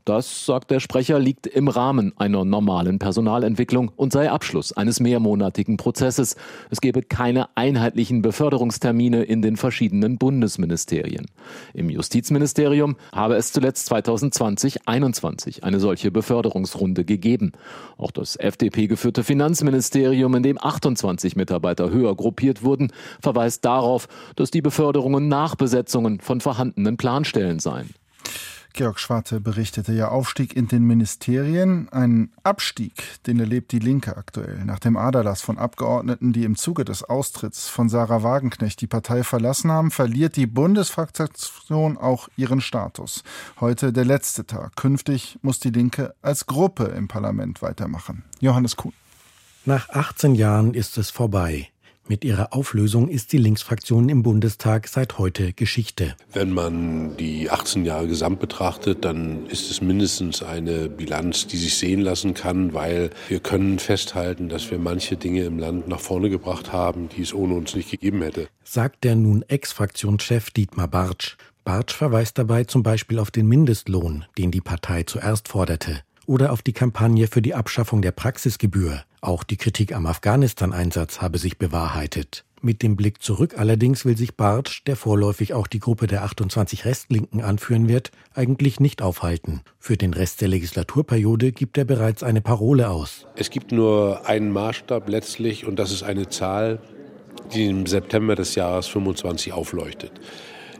Das, 0.06 0.46
sagt 0.46 0.70
der 0.70 0.80
Sprecher, 0.80 1.18
liegt 1.18 1.48
im 1.48 1.68
Rahmen 1.68 2.14
einer 2.18 2.46
normalen 2.46 3.00
Personalentwicklung 3.00 3.92
und 3.96 4.14
sei 4.14 4.30
Abschluss 4.30 4.72
eines 4.72 5.00
mehrmonatigen 5.00 5.78
Prozesses. 5.78 6.36
Es 6.70 6.80
gebe 6.80 7.02
keine 7.02 7.50
einheitlichen 7.58 8.22
Beförderungstermine 8.22 9.24
in 9.24 9.42
den 9.42 9.58
verschiedenen 9.58 10.20
Bundesministerien. 10.20 11.26
Im 11.74 11.90
Justizministerium 11.90 12.98
habe 13.12 13.36
es 13.36 13.52
zuletzt 13.52 13.92
2020-21 13.92 15.64
eine 15.64 15.80
solche 15.80 16.12
Beförderungsrunde 16.12 17.04
gegeben. 17.04 17.54
Auch 17.98 18.12
das 18.12 18.36
FDP-geführte 18.36 19.24
Finanzministerium, 19.24 20.36
in 20.36 20.44
dem 20.44 20.60
28 20.62 21.36
Mitarbeiter 21.36 21.85
höher 21.90 22.16
gruppiert 22.16 22.64
wurden, 22.64 22.92
verweist 23.22 23.66
darauf, 23.66 24.08
dass 24.36 24.52
die 24.52 24.62
Beförderungen 24.62 25.28
Nachbesetzungen 25.28 26.20
von 26.20 26.42
vorhandenen 26.42 26.98
Planstellen 26.98 27.60
seien. 27.60 27.94
Georg 28.76 29.00
Schwarte 29.00 29.40
berichtete 29.40 29.94
ja 29.94 30.10
Aufstieg 30.10 30.54
in 30.54 30.68
den 30.68 30.84
Ministerien, 30.84 31.88
ein 31.94 32.34
Abstieg, 32.44 33.24
den 33.26 33.40
erlebt 33.40 33.72
die 33.72 33.80
Linke 33.80 34.18
aktuell. 34.18 34.66
Nach 34.66 34.80
dem 34.80 34.98
Aderlass 34.98 35.42
von 35.42 35.58
Abgeordneten, 35.58 36.34
die 36.34 36.44
im 36.44 36.58
Zuge 36.58 36.84
des 36.84 37.02
Austritts 37.02 37.70
von 37.70 37.88
Sarah 37.88 38.22
Wagenknecht 38.22 38.82
die 38.82 38.88
Partei 38.88 39.24
verlassen 39.24 39.72
haben, 39.72 39.92
verliert 39.92 40.36
die 40.36 40.46
Bundesfraktion 40.46 41.98
auch 41.98 42.28
ihren 42.36 42.60
Status. 42.60 43.24
Heute 43.62 43.94
der 43.94 44.04
letzte 44.04 44.46
Tag. 44.46 44.76
Künftig 44.76 45.40
muss 45.42 45.62
die 45.62 45.70
Linke 45.70 46.14
als 46.22 46.46
Gruppe 46.46 46.84
im 46.84 47.08
Parlament 47.08 47.62
weitermachen. 47.62 48.26
Johannes 48.42 48.76
Kuhn. 48.76 48.92
Nach 49.64 49.88
18 49.88 50.36
Jahren 50.36 50.74
ist 50.74 50.98
es 50.98 51.12
vorbei. 51.12 51.70
Mit 52.08 52.24
ihrer 52.24 52.54
Auflösung 52.54 53.08
ist 53.08 53.34
die 53.34 53.40
Linksfraktion 53.40 54.10
im 54.10 54.22
Bundestag 54.22 54.88
seit 54.88 55.18
heute 55.18 55.54
Geschichte. 55.54 56.16
Wenn 56.32 56.52
man 56.52 57.18
die 57.18 57.50
18 57.50 57.84
Jahre 57.84 58.08
gesamt 58.08 58.40
betrachtet, 58.40 59.04
dann 59.04 59.48
ist 59.48 59.72
es 59.72 59.82
mindestens 59.82 60.44
eine 60.44 60.88
Bilanz, 60.88 61.48
die 61.48 61.58
sich 61.58 61.78
sehen 61.78 62.02
lassen 62.02 62.36
kann, 62.36 62.76
weil 62.76 63.10
wir 63.28 63.40
können 63.40 63.80
festhalten, 63.80 64.50
dass 64.50 64.70
wir 64.70 64.78
manche 64.78 65.18
Dinge 65.18 65.46
im 65.46 65.58
Land 65.58 65.88
nach 65.88 66.00
vorne 66.00 66.30
gebracht 66.30 66.72
haben, 66.72 67.10
die 67.10 67.24
es 67.24 67.34
ohne 67.34 67.56
uns 67.56 67.74
nicht 67.74 67.90
gegeben 67.90 68.22
hätte. 68.22 68.50
Sagt 68.64 69.04
der 69.04 69.16
nun 69.16 69.42
Ex-Fraktionschef 69.48 70.52
Dietmar 70.52 70.88
Bartsch. 70.88 71.38
Bartsch 71.64 71.96
verweist 71.96 72.38
dabei 72.38 72.66
zum 72.66 72.84
Beispiel 72.84 73.18
auf 73.18 73.32
den 73.32 73.48
Mindestlohn, 73.48 74.26
den 74.38 74.52
die 74.52 74.62
Partei 74.62 75.02
zuerst 75.04 75.48
forderte 75.48 76.04
oder 76.28 76.52
auf 76.52 76.62
die 76.62 76.74
Kampagne 76.74 77.28
für 77.28 77.42
die 77.42 77.54
Abschaffung 77.54 78.02
der 78.02 78.12
Praxisgebühr. 78.12 79.04
Auch 79.26 79.44
die 79.44 79.58
Kritik 79.58 79.96
am 79.96 80.06
Afghanistan-Einsatz 80.06 81.20
habe 81.20 81.40
sich 81.40 81.58
bewahrheitet. 81.58 82.46
Mit 82.62 82.84
dem 82.84 82.96
Blick 82.96 83.24
zurück 83.24 83.56
allerdings 83.58 84.06
will 84.06 84.16
sich 84.16 84.36
Bartsch, 84.36 84.84
der 84.86 84.96
vorläufig 84.96 85.56
auch 85.56 85.66
die 85.66 85.80
Gruppe 85.80 86.06
der 86.06 86.24
28 86.26 86.86
Restlinken 86.86 87.42
anführen 87.42 87.88
wird, 87.88 88.12
eigentlich 88.36 88.80
nicht 88.80 89.02
aufhalten. 89.02 89.62
Für 89.80 89.98
den 89.98 90.14
Rest 90.14 90.42
der 90.42 90.50
Legislaturperiode 90.50 91.54
gibt 91.54 91.76
er 91.80 91.86
bereits 91.86 92.22
eine 92.22 92.42
Parole 92.42 92.92
aus. 92.92 93.26
Es 93.36 93.50
gibt 93.50 93.72
nur 93.72 94.28
einen 94.28 94.52
Maßstab 94.52 95.10
letztlich 95.10 95.66
und 95.66 95.80
das 95.80 95.92
ist 95.92 96.04
eine 96.04 96.30
Zahl, 96.30 96.80
die 97.52 97.66
im 97.66 97.88
September 97.88 98.36
des 98.36 98.54
Jahres 98.54 98.86
25 98.86 99.54
aufleuchtet. 99.54 100.12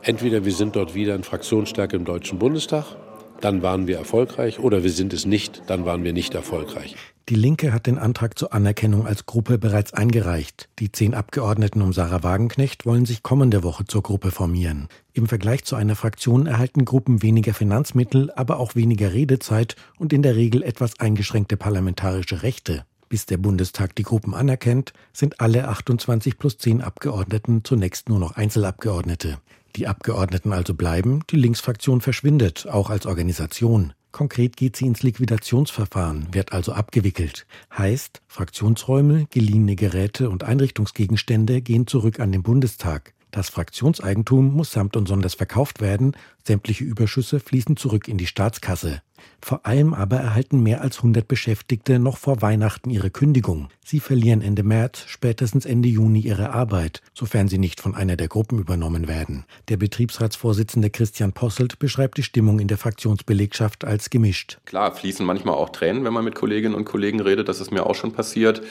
Entweder 0.04 0.46
wir 0.46 0.54
sind 0.54 0.76
dort 0.76 0.94
wieder 0.94 1.16
in 1.16 1.24
Fraktionsstärke 1.24 1.96
im 1.96 2.06
Deutschen 2.06 2.38
Bundestag 2.38 2.96
dann 3.42 3.62
waren 3.62 3.88
wir 3.88 3.98
erfolgreich 3.98 4.60
oder 4.60 4.84
wir 4.84 4.92
sind 4.92 5.14
es 5.14 5.26
nicht, 5.26 5.64
dann 5.68 5.86
waren 5.86 6.04
wir 6.04 6.14
nicht 6.14 6.34
erfolgreich. 6.34 6.96
Die 7.28 7.36
Linke 7.36 7.74
hat 7.74 7.88
den 7.88 7.98
Antrag 7.98 8.38
zur 8.38 8.54
Anerkennung 8.54 9.08
als 9.08 9.26
Gruppe 9.26 9.58
bereits 9.58 9.94
eingereicht. 9.94 10.70
Die 10.78 10.92
zehn 10.92 11.16
Abgeordneten 11.16 11.82
um 11.82 11.92
Sarah 11.92 12.22
Wagenknecht 12.22 12.86
wollen 12.86 13.08
sich 13.08 13.24
kommende 13.24 13.64
Woche 13.64 13.86
zur 13.86 14.04
Gruppe 14.04 14.30
formieren. 14.30 14.90
Im 15.12 15.26
Vergleich 15.26 15.64
zu 15.64 15.76
einer 15.76 15.96
Fraktion 15.96 16.46
erhalten 16.46 16.86
Gruppen 16.86 17.24
weniger 17.24 17.56
Finanzmittel, 17.56 18.32
aber 18.36 18.60
auch 18.60 18.76
weniger 18.76 19.12
Redezeit 19.12 19.76
und 19.98 20.14
in 20.14 20.22
der 20.22 20.36
Regel 20.36 20.62
etwas 20.62 21.00
eingeschränkte 21.00 21.58
parlamentarische 21.58 22.44
Rechte. 22.44 22.86
Bis 23.10 23.26
der 23.26 23.38
Bundestag 23.38 23.96
die 23.96 24.04
Gruppen 24.04 24.36
anerkennt, 24.36 24.94
sind 25.12 25.42
alle 25.42 25.68
28 25.68 26.38
plus 26.38 26.60
10 26.60 26.84
Abgeordneten 26.84 27.64
zunächst 27.64 28.08
nur 28.08 28.20
noch 28.20 28.36
Einzelabgeordnete. 28.36 29.40
Die 29.78 29.88
Abgeordneten 29.88 30.54
also 30.54 30.76
bleiben, 30.76 31.22
die 31.32 31.38
Linksfraktion 31.38 32.02
verschwindet, 32.02 32.68
auch 32.70 32.92
als 32.92 33.08
Organisation. 33.08 33.94
Konkret 34.16 34.56
geht 34.56 34.78
sie 34.78 34.86
ins 34.86 35.04
Liquidationsverfahren, 35.04 36.34
wird 36.34 36.54
also 36.54 36.72
abgewickelt. 36.72 37.46
Heißt, 37.78 38.22
Fraktionsräume, 38.28 39.26
geliehene 39.30 39.76
Geräte 39.76 40.30
und 40.30 40.46
Einrichtungsgegenstände 40.46 41.62
gehen 41.62 41.86
zurück 41.86 42.22
an 42.22 42.32
den 42.32 42.42
Bundestag. 42.42 43.14
Das 43.36 43.50
Fraktionseigentum 43.50 44.54
muss 44.54 44.72
samt 44.72 44.96
und 44.96 45.10
sonders 45.10 45.34
verkauft 45.34 45.82
werden, 45.82 46.16
sämtliche 46.46 46.86
Überschüsse 46.86 47.42
fließen 47.42 47.76
zurück 47.76 48.08
in 48.08 48.18
die 48.18 48.28
Staatskasse. 48.28 49.02
Vor 49.42 49.66
allem 49.66 49.94
aber 49.94 50.16
erhalten 50.16 50.64
mehr 50.64 50.80
als 50.80 51.00
100 51.00 51.28
Beschäftigte 51.28 52.00
noch 52.00 52.16
vor 52.16 52.42
Weihnachten 52.42 52.90
ihre 52.90 53.10
Kündigung. 53.10 53.68
Sie 53.84 54.00
verlieren 54.00 54.42
Ende 54.42 54.64
März, 54.64 55.04
spätestens 55.08 55.66
Ende 55.66 55.90
Juni 55.90 56.22
ihre 56.22 56.52
Arbeit, 56.52 57.02
sofern 57.14 57.50
sie 57.50 57.58
nicht 57.58 57.82
von 57.82 57.94
einer 57.94 58.16
der 58.16 58.30
Gruppen 58.30 58.58
übernommen 58.58 59.10
werden. 59.10 59.44
Der 59.68 59.76
Betriebsratsvorsitzende 59.76 60.90
Christian 60.90 61.34
Posselt 61.34 61.78
beschreibt 61.78 62.18
die 62.18 62.24
Stimmung 62.24 62.60
in 62.60 62.70
der 62.70 62.78
Fraktionsbelegschaft 62.78 63.84
als 63.84 64.10
gemischt. 64.10 64.60
Klar, 64.64 64.96
fließen 64.96 65.26
manchmal 65.26 65.56
auch 65.56 65.72
Tränen, 65.72 66.06
wenn 66.06 66.14
man 66.14 66.24
mit 66.24 66.36
Kolleginnen 66.36 66.74
und 66.74 66.86
Kollegen 66.86 67.20
redet. 67.20 67.50
Das 67.50 67.60
ist 67.60 67.72
mir 67.72 67.86
auch 67.86 67.96
schon 67.96 68.14
passiert. 68.14 68.62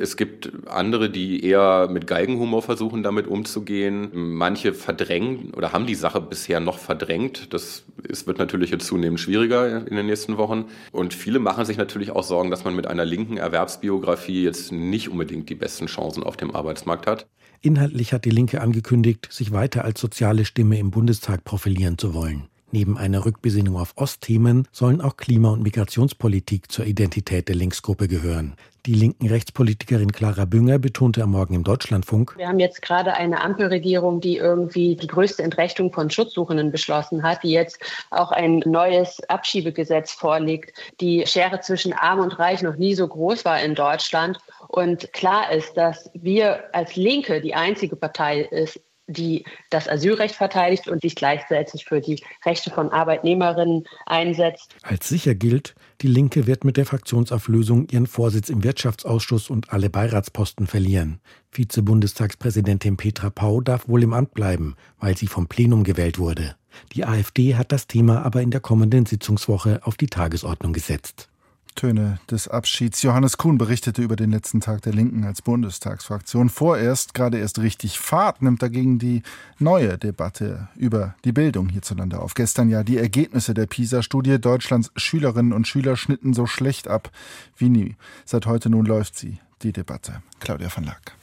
Es 0.00 0.16
gibt 0.16 0.50
andere, 0.66 1.10
die 1.10 1.44
eher 1.44 1.88
mit 1.90 2.06
Geigenhumor 2.06 2.62
versuchen, 2.62 3.02
damit 3.02 3.26
umzugehen. 3.26 4.08
Manche 4.14 4.72
verdrängen 4.72 5.52
oder 5.54 5.74
haben 5.74 5.86
die 5.86 5.94
Sache 5.94 6.22
bisher 6.22 6.58
noch 6.58 6.78
verdrängt. 6.78 7.52
Das 7.52 7.84
ist, 8.08 8.26
wird 8.26 8.38
natürlich 8.38 8.70
jetzt 8.70 8.86
zunehmend 8.86 9.20
schwieriger 9.20 9.86
in 9.86 9.96
den 9.96 10.06
nächsten 10.06 10.38
Wochen. 10.38 10.64
Und 10.90 11.12
viele 11.12 11.38
machen 11.38 11.66
sich 11.66 11.76
natürlich 11.76 12.12
auch 12.12 12.22
Sorgen, 12.22 12.50
dass 12.50 12.64
man 12.64 12.74
mit 12.74 12.86
einer 12.86 13.04
linken 13.04 13.36
Erwerbsbiografie 13.36 14.42
jetzt 14.42 14.72
nicht 14.72 15.10
unbedingt 15.10 15.50
die 15.50 15.54
besten 15.54 15.84
Chancen 15.84 16.22
auf 16.22 16.38
dem 16.38 16.54
Arbeitsmarkt 16.54 17.06
hat. 17.06 17.26
Inhaltlich 17.60 18.14
hat 18.14 18.24
die 18.24 18.30
Linke 18.30 18.62
angekündigt, 18.62 19.28
sich 19.30 19.52
weiter 19.52 19.84
als 19.84 20.00
soziale 20.00 20.46
Stimme 20.46 20.78
im 20.78 20.90
Bundestag 20.90 21.44
profilieren 21.44 21.98
zu 21.98 22.14
wollen. 22.14 22.49
Neben 22.72 22.96
einer 22.96 23.24
Rückbesinnung 23.24 23.76
auf 23.76 23.94
Ostthemen 23.96 24.68
sollen 24.70 25.00
auch 25.00 25.16
Klima- 25.16 25.50
und 25.50 25.62
Migrationspolitik 25.62 26.70
zur 26.70 26.86
Identität 26.86 27.48
der 27.48 27.56
Linksgruppe 27.56 28.06
gehören. 28.06 28.54
Die 28.86 28.94
linken 28.94 29.26
Rechtspolitikerin 29.26 30.12
Clara 30.12 30.46
Bünger 30.46 30.78
betonte 30.78 31.22
am 31.22 31.32
Morgen 31.32 31.54
im 31.54 31.64
Deutschlandfunk. 31.64 32.34
Wir 32.38 32.48
haben 32.48 32.60
jetzt 32.60 32.80
gerade 32.80 33.12
eine 33.12 33.42
Ampelregierung, 33.42 34.20
die 34.20 34.36
irgendwie 34.36 34.96
die 34.96 35.06
größte 35.06 35.42
Entrechtung 35.42 35.92
von 35.92 36.08
Schutzsuchenden 36.08 36.70
beschlossen 36.70 37.22
hat, 37.22 37.42
die 37.42 37.50
jetzt 37.50 37.78
auch 38.10 38.30
ein 38.30 38.62
neues 38.64 39.20
Abschiebegesetz 39.28 40.12
vorlegt. 40.12 40.72
Die 41.00 41.26
Schere 41.26 41.60
zwischen 41.60 41.92
Arm 41.92 42.20
und 42.20 42.38
Reich 42.38 42.62
noch 42.62 42.76
nie 42.76 42.94
so 42.94 43.06
groß 43.06 43.44
war 43.44 43.60
in 43.60 43.74
Deutschland. 43.74 44.38
Und 44.68 45.12
klar 45.12 45.52
ist, 45.52 45.76
dass 45.76 46.08
wir 46.14 46.64
als 46.72 46.96
Linke 46.96 47.40
die 47.40 47.54
einzige 47.54 47.96
Partei 47.96 48.42
ist, 48.42 48.80
die 49.10 49.44
das 49.70 49.88
Asylrecht 49.88 50.34
verteidigt 50.34 50.88
und 50.88 51.02
sich 51.02 51.14
gleichzeitig 51.14 51.84
für 51.84 52.00
die 52.00 52.22
Rechte 52.44 52.70
von 52.70 52.90
Arbeitnehmerinnen 52.90 53.84
einsetzt. 54.06 54.74
Als 54.82 55.08
sicher 55.08 55.34
gilt, 55.34 55.74
die 56.00 56.08
Linke 56.08 56.46
wird 56.46 56.64
mit 56.64 56.76
der 56.76 56.86
Fraktionsauflösung 56.86 57.88
ihren 57.90 58.06
Vorsitz 58.06 58.48
im 58.48 58.64
Wirtschaftsausschuss 58.64 59.50
und 59.50 59.72
alle 59.72 59.90
Beiratsposten 59.90 60.66
verlieren. 60.66 61.20
Vize-Bundestagspräsidentin 61.50 62.96
Petra 62.96 63.30
Pau 63.30 63.60
darf 63.60 63.88
wohl 63.88 64.02
im 64.02 64.12
Amt 64.12 64.34
bleiben, 64.34 64.76
weil 64.98 65.16
sie 65.16 65.26
vom 65.26 65.48
Plenum 65.48 65.84
gewählt 65.84 66.18
wurde. 66.18 66.56
Die 66.92 67.04
AfD 67.04 67.56
hat 67.56 67.72
das 67.72 67.86
Thema 67.86 68.22
aber 68.22 68.42
in 68.42 68.50
der 68.50 68.60
kommenden 68.60 69.06
Sitzungswoche 69.06 69.80
auf 69.82 69.96
die 69.96 70.06
Tagesordnung 70.06 70.72
gesetzt. 70.72 71.29
Töne 71.74 72.18
des 72.30 72.48
Abschieds. 72.48 73.02
Johannes 73.02 73.36
Kuhn 73.36 73.58
berichtete 73.58 74.02
über 74.02 74.16
den 74.16 74.30
letzten 74.30 74.60
Tag 74.60 74.82
der 74.82 74.92
Linken 74.92 75.24
als 75.24 75.42
Bundestagsfraktion. 75.42 76.48
Vorerst, 76.48 77.14
gerade 77.14 77.38
erst 77.38 77.58
richtig 77.60 77.98
Fahrt, 77.98 78.42
nimmt 78.42 78.62
dagegen 78.62 78.98
die 78.98 79.22
neue 79.58 79.98
Debatte 79.98 80.68
über 80.76 81.14
die 81.24 81.32
Bildung 81.32 81.68
hierzulande 81.68 82.20
auf. 82.20 82.34
Gestern 82.34 82.68
ja 82.68 82.82
die 82.82 82.98
Ergebnisse 82.98 83.54
der 83.54 83.66
PISA-Studie. 83.66 84.40
Deutschlands 84.40 84.90
Schülerinnen 84.96 85.52
und 85.52 85.66
Schüler 85.68 85.96
schnitten 85.96 86.34
so 86.34 86.46
schlecht 86.46 86.88
ab 86.88 87.10
wie 87.56 87.68
nie. 87.68 87.96
Seit 88.24 88.46
heute 88.46 88.70
nun 88.70 88.86
läuft 88.86 89.16
sie, 89.16 89.38
die 89.62 89.72
Debatte. 89.72 90.22
Claudia 90.40 90.68
van 90.74 90.84
Lack. 90.84 91.19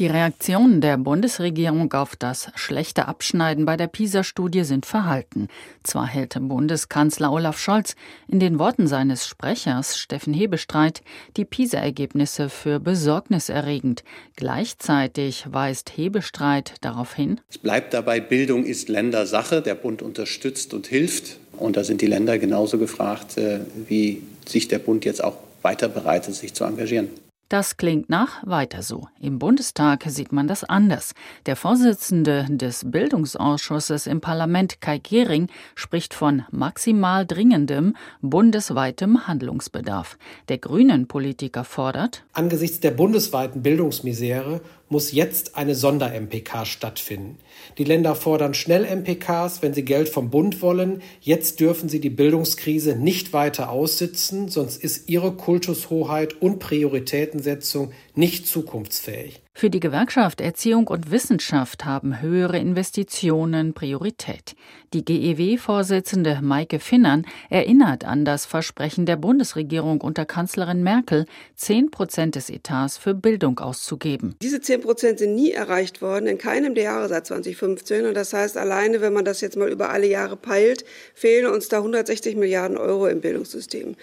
Die 0.00 0.06
Reaktionen 0.06 0.80
der 0.80 0.96
Bundesregierung 0.96 1.92
auf 1.92 2.16
das 2.16 2.50
schlechte 2.54 3.06
Abschneiden 3.06 3.66
bei 3.66 3.76
der 3.76 3.86
PISA-Studie 3.86 4.64
sind 4.64 4.86
verhalten. 4.86 5.48
Zwar 5.82 6.06
hält 6.06 6.38
Bundeskanzler 6.40 7.30
Olaf 7.30 7.58
Scholz 7.58 7.96
in 8.26 8.40
den 8.40 8.58
Worten 8.58 8.86
seines 8.86 9.26
Sprechers 9.26 9.98
Steffen 9.98 10.32
Hebestreit 10.32 11.02
die 11.36 11.44
PISA-Ergebnisse 11.44 12.48
für 12.48 12.80
besorgniserregend. 12.80 14.02
Gleichzeitig 14.36 15.44
weist 15.50 15.94
Hebestreit 15.98 16.76
darauf 16.80 17.14
hin, 17.14 17.38
es 17.50 17.58
bleibt 17.58 17.92
dabei, 17.92 18.20
Bildung 18.20 18.64
ist 18.64 18.88
Ländersache. 18.88 19.60
Der 19.60 19.74
Bund 19.74 20.00
unterstützt 20.00 20.72
und 20.72 20.86
hilft. 20.86 21.36
Und 21.58 21.76
da 21.76 21.84
sind 21.84 22.00
die 22.00 22.06
Länder 22.06 22.38
genauso 22.38 22.78
gefragt, 22.78 23.36
äh, 23.36 23.60
wie 23.86 24.22
sich 24.48 24.66
der 24.66 24.78
Bund 24.78 25.04
jetzt 25.04 25.22
auch 25.22 25.36
weiter 25.60 25.90
bereit 25.90 26.26
ist, 26.26 26.40
sich 26.40 26.54
zu 26.54 26.64
engagieren. 26.64 27.10
Das 27.50 27.76
klingt 27.76 28.08
nach 28.08 28.46
weiter 28.46 28.80
so. 28.80 29.08
Im 29.20 29.40
Bundestag 29.40 30.04
sieht 30.06 30.30
man 30.30 30.46
das 30.46 30.62
anders. 30.62 31.14
Der 31.46 31.56
Vorsitzende 31.56 32.46
des 32.48 32.88
Bildungsausschusses 32.88 34.06
im 34.06 34.20
Parlament, 34.20 34.80
Kai 34.80 34.98
Gehring, 34.98 35.48
spricht 35.74 36.14
von 36.14 36.44
maximal 36.52 37.26
dringendem 37.26 37.96
bundesweitem 38.22 39.26
Handlungsbedarf. 39.26 40.16
Der 40.48 40.58
Grünen 40.58 41.08
Politiker 41.08 41.64
fordert, 41.64 42.22
angesichts 42.34 42.78
der 42.78 42.92
bundesweiten 42.92 43.64
Bildungsmisere 43.64 44.60
muss 44.90 45.12
jetzt 45.12 45.56
eine 45.56 45.74
Sonder-MPK 45.74 46.66
stattfinden. 46.66 47.38
Die 47.78 47.84
Länder 47.84 48.14
fordern 48.14 48.54
schnell 48.54 48.84
MPKs, 48.84 49.62
wenn 49.62 49.72
sie 49.72 49.84
Geld 49.84 50.08
vom 50.08 50.30
Bund 50.30 50.60
wollen. 50.60 51.00
Jetzt 51.20 51.60
dürfen 51.60 51.88
sie 51.88 52.00
die 52.00 52.10
Bildungskrise 52.10 52.96
nicht 52.96 53.32
weiter 53.32 53.70
aussitzen, 53.70 54.48
sonst 54.48 54.82
ist 54.82 55.08
ihre 55.08 55.32
Kultushoheit 55.32 56.42
und 56.42 56.58
Prioritätensetzung 56.58 57.92
nicht 58.14 58.46
zukunftsfähig. 58.48 59.40
Für 59.60 59.68
die 59.68 59.80
Gewerkschaft 59.80 60.40
Erziehung 60.40 60.88
und 60.88 61.10
Wissenschaft 61.10 61.84
haben 61.84 62.22
höhere 62.22 62.56
Investitionen 62.56 63.74
Priorität. 63.74 64.56
Die 64.94 65.04
GEW-Vorsitzende 65.04 66.38
Maike 66.40 66.80
Finnern 66.80 67.26
erinnert 67.50 68.06
an 68.06 68.24
das 68.24 68.46
Versprechen 68.46 69.04
der 69.04 69.16
Bundesregierung 69.16 70.00
unter 70.00 70.24
Kanzlerin 70.24 70.82
Merkel, 70.82 71.26
10 71.56 71.90
Prozent 71.90 72.36
des 72.36 72.48
Etats 72.48 72.96
für 72.96 73.12
Bildung 73.12 73.58
auszugeben. 73.58 74.34
Diese 74.40 74.62
10 74.62 74.80
Prozent 74.80 75.18
sind 75.18 75.34
nie 75.34 75.50
erreicht 75.50 76.00
worden, 76.00 76.26
in 76.26 76.38
keinem 76.38 76.74
der 76.74 76.84
Jahre 76.84 77.10
seit 77.10 77.26
2015. 77.26 78.06
Und 78.06 78.14
das 78.14 78.32
heißt, 78.32 78.56
alleine, 78.56 79.02
wenn 79.02 79.12
man 79.12 79.26
das 79.26 79.42
jetzt 79.42 79.58
mal 79.58 79.68
über 79.68 79.90
alle 79.90 80.06
Jahre 80.06 80.38
peilt, 80.38 80.86
fehlen 81.12 81.52
uns 81.52 81.68
da 81.68 81.76
160 81.76 82.34
Milliarden 82.34 82.78
Euro 82.78 83.08
im 83.08 83.20
Bildungssystem. 83.20 83.94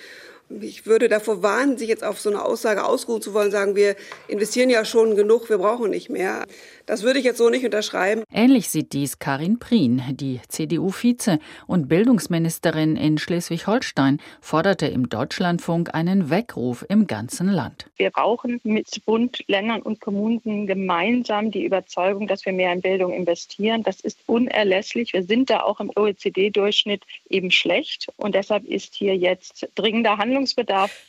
Ich 0.50 0.86
würde 0.86 1.10
davor 1.10 1.44
warnen, 1.44 1.78
sich 1.78 1.90
jetzt 1.90 2.06
auf 2.06 2.20
so 2.22 2.30
eine 2.30 2.44
Aussage 2.44 2.86
ausruhen 2.86 3.22
zu 3.22 3.34
wollen, 3.34 3.52
sagen 3.52 3.76
wir 3.76 3.96
investieren 4.30 4.70
ja 4.70 4.86
schon 4.86 5.16
genug, 5.16 5.50
wir 5.50 5.58
brauchen 5.58 5.90
nicht 5.90 6.10
mehr. 6.10 6.46
Das 6.86 7.04
würde 7.04 7.20
ich 7.20 7.26
jetzt 7.26 7.38
so 7.38 7.50
nicht 7.50 7.66
unterschreiben. 7.66 8.24
Ähnlich 8.34 8.70
sieht 8.70 8.94
dies 8.94 9.20
Karin 9.20 9.60
Prien. 9.60 10.02
Die 10.12 10.40
CDU-Vize 10.48 11.40
und 11.68 11.90
Bildungsministerin 11.90 12.96
in 12.96 13.18
Schleswig-Holstein 13.18 14.22
forderte 14.40 14.88
im 14.88 15.10
Deutschlandfunk 15.10 15.94
einen 15.94 16.30
Weckruf 16.30 16.86
im 16.88 17.08
ganzen 17.08 17.50
Land. 17.50 17.88
Wir 17.98 18.12
brauchen 18.12 18.62
mit 18.64 19.04
Bund, 19.06 19.44
Ländern 19.48 19.82
und 19.82 20.00
Kommunen 20.00 20.66
gemeinsam 20.66 21.52
die 21.52 21.66
Überzeugung, 21.66 22.28
dass 22.28 22.46
wir 22.46 22.54
mehr 22.54 22.72
in 22.72 22.80
Bildung 22.80 23.12
investieren. 23.12 23.84
Das 23.84 24.00
ist 24.00 24.20
unerlässlich. 24.26 25.12
Wir 25.12 25.24
sind 25.24 25.50
da 25.50 25.64
auch 25.64 25.82
im 25.82 25.92
OECD-Durchschnitt 25.94 27.04
eben 27.30 27.52
schlecht. 27.52 28.08
Und 28.16 28.34
deshalb 28.34 28.64
ist 28.64 28.96
hier 28.96 29.18
jetzt 29.18 29.68
dringender 29.76 30.18
Handlungsbedarf. 30.18 30.37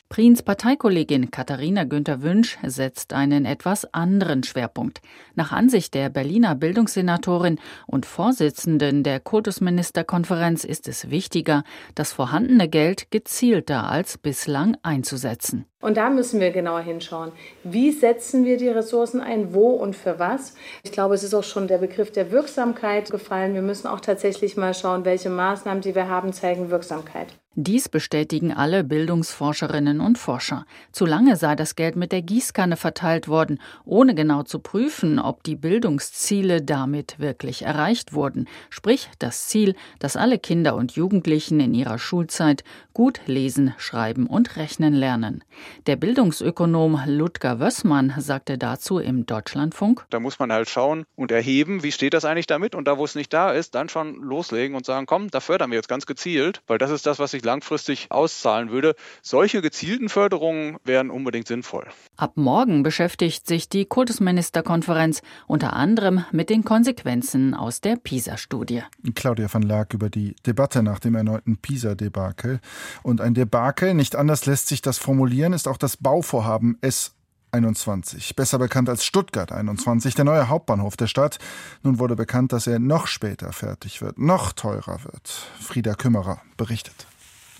Priens 0.09 0.43
Parteikollegin 0.43 1.31
Katharina 1.31 1.85
Günther 1.85 2.23
Wünsch 2.23 2.59
setzt 2.65 3.13
einen 3.13 3.45
etwas 3.45 3.93
anderen 3.93 4.43
Schwerpunkt. 4.43 5.01
Nach 5.35 5.53
Ansicht 5.53 5.95
der 5.95 6.09
Berliner 6.09 6.55
Bildungssenatorin 6.55 7.61
und 7.87 8.07
Vorsitzenden 8.07 9.03
der 9.03 9.21
Kultusministerkonferenz 9.21 10.65
ist 10.65 10.89
es 10.89 11.11
wichtiger, 11.11 11.63
das 11.95 12.13
vorhandene 12.13 12.69
Geld 12.69 13.11
gezielter 13.11 13.91
als 13.91 14.19
bislang 14.19 14.77
einzusetzen. 14.83 15.67
Und 15.81 15.97
da 15.97 16.11
müssen 16.11 16.41
wir 16.41 16.51
genauer 16.51 16.81
hinschauen. 16.81 17.31
Wie 17.63 17.93
setzen 17.93 18.45
wir 18.45 18.57
die 18.57 18.69
Ressourcen 18.69 19.21
ein? 19.21 19.55
Wo 19.55 19.71
und 19.71 19.95
für 19.95 20.19
was? 20.19 20.55
Ich 20.83 20.91
glaube, 20.91 21.15
es 21.15 21.23
ist 21.23 21.35
auch 21.35 21.45
schon 21.45 21.69
der 21.69 21.79
Begriff 21.79 22.11
der 22.11 22.33
Wirksamkeit 22.33 23.11
gefallen. 23.11 23.55
Wir 23.55 23.63
müssen 23.63 23.87
auch 23.87 24.01
tatsächlich 24.01 24.57
mal 24.57 24.75
schauen, 24.75 25.05
welche 25.05 25.31
Maßnahmen, 25.31 25.81
die 25.81 25.95
wir 25.95 26.09
haben, 26.09 26.33
zeigen 26.33 26.71
Wirksamkeit. 26.71 27.29
Dies 27.61 27.89
bestätigen 27.89 28.53
alle 28.53 28.85
Bildungsforscherinnen 28.85 30.01
und 30.01 30.17
Forscher. 30.17 30.65
Zu 30.93 31.07
lange 31.07 31.35
sei 31.35 31.57
das 31.57 31.75
Geld 31.75 31.97
mit 31.97 32.13
der 32.13 32.23
Gießkanne 32.23 32.77
verteilt 32.77 33.27
worden, 33.27 33.59
ohne 33.85 34.15
genau 34.15 34.45
zu 34.45 34.61
prüfen, 34.61 35.19
ob 35.19 35.43
die 35.43 35.57
Bildungsziele 35.57 36.63
damit 36.63 37.19
wirklich 37.19 37.63
erreicht 37.63 38.13
wurden. 38.13 38.47
Sprich, 38.71 39.11
das 39.19 39.49
Ziel, 39.49 39.75
dass 39.99 40.15
alle 40.15 40.39
Kinder 40.39 40.77
und 40.77 40.93
Jugendlichen 40.93 41.59
in 41.59 41.75
ihrer 41.75 41.99
Schulzeit 41.99 42.63
gut 42.93 43.21
lesen, 43.27 43.75
schreiben 43.77 44.29
und 44.29 44.57
rechnen 44.57 44.95
lernen. 44.95 45.43
Der 45.89 45.97
Bildungsökonom 45.97 47.01
Ludger 47.07 47.59
Wössmann 47.59 48.15
sagte 48.19 48.57
dazu 48.57 49.01
im 49.01 49.27
Deutschlandfunk: 49.27 50.07
Da 50.11 50.21
muss 50.21 50.39
man 50.39 50.53
halt 50.53 50.69
schauen 50.69 51.07
und 51.17 51.33
erheben, 51.33 51.83
wie 51.83 51.91
steht 51.91 52.15
das 52.15 52.25
eigentlich 52.25 52.47
damit? 52.47 52.77
Und 52.77 52.87
da, 52.87 52.99
wo 52.99 53.05
es 53.05 53.17
nicht 53.17 53.33
da 53.33 53.51
ist, 53.51 53.75
dann 53.75 53.89
schon 53.89 54.15
loslegen 54.23 54.77
und 54.77 54.87
sagen: 54.87 55.07
Komm, 55.07 55.29
da 55.29 55.41
fördern 55.41 55.71
wir 55.71 55.77
jetzt 55.77 55.89
ganz 55.89 56.07
gezielt, 56.07 56.63
weil 56.69 56.79
das 56.79 56.93
ist 56.93 57.05
das, 57.05 57.19
was 57.19 57.33
sich 57.33 57.43
langfristig 57.49 58.11
auszahlen 58.11 58.71
würde. 58.71 58.95
Solche 59.23 59.63
gezielten 59.63 60.11
Förderungen 60.11 60.77
wären 60.85 61.11
unbedingt 61.11 61.49
sinnvoll. 61.49 61.87
Ab 62.17 62.33
morgen 62.37 62.83
beschäftigt 62.83 63.47
sich 63.47 63.71
die 63.71 63.87
Kultusministerkonferenz 63.87 65.23
unter 65.47 65.73
anderem 65.73 66.25
mit 66.31 66.51
den 66.51 66.63
Konsequenzen 66.63 67.55
aus 67.55 67.81
der 67.81 67.97
PISA-Studie. 67.97 68.83
Claudia 69.15 69.49
van 69.51 69.63
Laak 69.63 69.95
über 69.95 70.11
die 70.11 70.37
Debatte 70.47 70.83
nach 70.83 70.99
dem 70.99 71.15
erneuten 71.15 71.57
PISA-Debakel. 71.57 72.61
Und 73.03 73.23
ein 73.23 73.33
Debakel, 73.33 73.95
nicht 73.95 74.15
anders 74.15 74.45
lässt 74.45 74.69
sich 74.69 74.83
das 74.83 74.99
formulieren, 74.99 75.55
ist 75.55 75.69
auch 75.69 75.79
das 75.79 75.97
Bauvorhaben 75.97 76.77
S 76.83 77.15
21, 77.53 78.37
besser 78.37 78.59
bekannt 78.59 78.89
als 78.89 79.05
Stuttgart 79.05 79.53
21, 79.53 80.15
der 80.15 80.25
neue 80.25 80.49
Hauptbahnhof 80.49 80.97
der 80.97 81.07
Stadt. 81.07 81.39
Nun 81.83 81.99
wurde 81.99 82.17
bekannt, 82.17 82.53
dass 82.53 82.67
er 82.67 82.79
noch 82.79 83.07
später 83.07 83.53
fertig 83.53 84.03
wird, 84.03 84.19
noch 84.19 84.53
teurer 84.53 85.05
wird. 85.05 85.29
Frieda 85.61 85.95
Kümmerer 85.95 86.43
berichtet. 86.57 87.07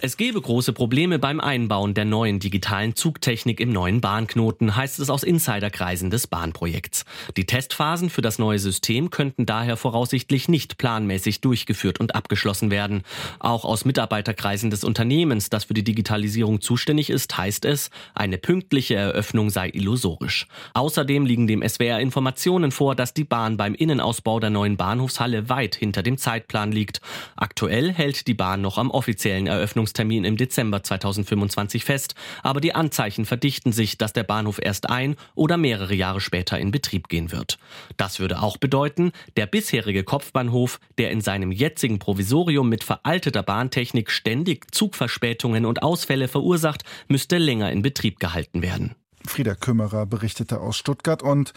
Es 0.01 0.17
gebe 0.17 0.41
große 0.41 0.73
Probleme 0.73 1.19
beim 1.19 1.41
Einbauen 1.41 1.93
der 1.93 2.05
neuen 2.05 2.39
digitalen 2.39 2.95
Zugtechnik 2.95 3.59
im 3.59 3.71
neuen 3.71 4.01
Bahnknoten, 4.01 4.77
heißt 4.77 5.01
es 5.01 5.11
aus 5.11 5.25
Insiderkreisen 5.25 6.09
des 6.09 6.29
Bahnprojekts. 6.29 7.05
Die 7.37 7.47
Testphasen 7.47 8.09
für 8.09 8.23
das 8.23 8.39
neue 8.39 8.61
System 8.61 9.11
könnten 9.11 9.45
daher 9.45 9.77
voraussichtlich 9.77 10.49
nicht 10.49 10.79
planmäßig 10.79 11.41
durchgeführt 11.41 11.99
und 11.99 12.15
abgeschlossen 12.15 12.71
werden. 12.71 13.03
Auch 13.41 13.65
aus 13.65 13.85
Mitarbeiterkreisen 13.85 14.71
des 14.71 14.85
Unternehmens, 14.85 15.51
das 15.51 15.65
für 15.65 15.75
die 15.75 15.83
Digitalisierung 15.83 16.61
zuständig 16.61 17.11
ist, 17.11 17.37
heißt 17.37 17.65
es, 17.65 17.91
eine 18.15 18.39
pünktliche 18.39 18.95
Eröffnung 18.95 19.51
sei 19.51 19.69
illusorisch. 19.69 20.47
Außerdem 20.75 21.27
liegen 21.27 21.49
dem 21.49 21.69
SWR 21.69 21.99
Informationen 21.99 22.71
vor, 22.71 22.95
dass 22.95 23.15
die 23.15 23.25
Bahn 23.25 23.57
beim 23.57 23.75
Innenausbau 23.75 24.39
der 24.39 24.51
neuen 24.51 24.77
Bahnhofshalle 24.77 25.49
weit 25.49 25.75
hinter 25.75 26.05
dem 26.05 26.19
Zeitplan 26.19 26.71
liegt. 26.71 27.01
Aktuell 27.35 27.93
hält 27.93 28.29
die 28.29 28.35
Bahn 28.35 28.61
noch 28.61 28.79
am 28.79 28.93
offiziellen 28.93 29.49
Eröffnungs 29.49 29.88
Eröffnungstermin 29.89 30.25
im 30.25 30.37
Dezember 30.37 30.83
2025 30.83 31.85
fest, 31.85 32.15
aber 32.43 32.61
die 32.61 32.75
Anzeichen 32.75 33.25
verdichten 33.25 33.73
sich, 33.73 33.99
dass 33.99 34.13
der 34.13 34.23
Bahnhof 34.23 34.59
erst 34.63 34.89
ein 34.89 35.17
oder 35.35 35.57
mehrere 35.57 35.95
Jahre 35.95 36.21
später 36.21 36.59
in 36.59 36.71
Betrieb 36.71 37.09
gehen 37.09 37.33
wird. 37.33 37.59
Das 37.97 38.21
würde 38.21 38.43
auch 38.43 38.59
bedeuten, 38.59 39.13
der 39.37 39.47
bisherige 39.47 40.05
Kopfbahnhof, 40.05 40.79
der 40.99 41.11
in 41.11 41.21
seinem 41.21 41.53
jetzigen 41.53 41.99
Provisorium 41.99 42.69
mit 42.69 42.85
veralteter 42.85 43.43
Bahntechnik 43.43 44.11
ständig 44.11 44.73
Zugverspätungen 44.75 45.65
und 45.65 45.83
Ausfälle 45.83 46.29
verursacht, 46.29 46.85
müsste 47.09 47.39
länger 47.39 47.73
in 47.73 47.83
Betrieb 47.83 48.21
gehalten 48.21 48.63
werden. 48.63 48.95
Frieda 49.29 49.55
Kümmerer 49.55 50.07
berichtete 50.07 50.61
aus 50.61 50.77
Stuttgart. 50.77 51.23
Und 51.23 51.53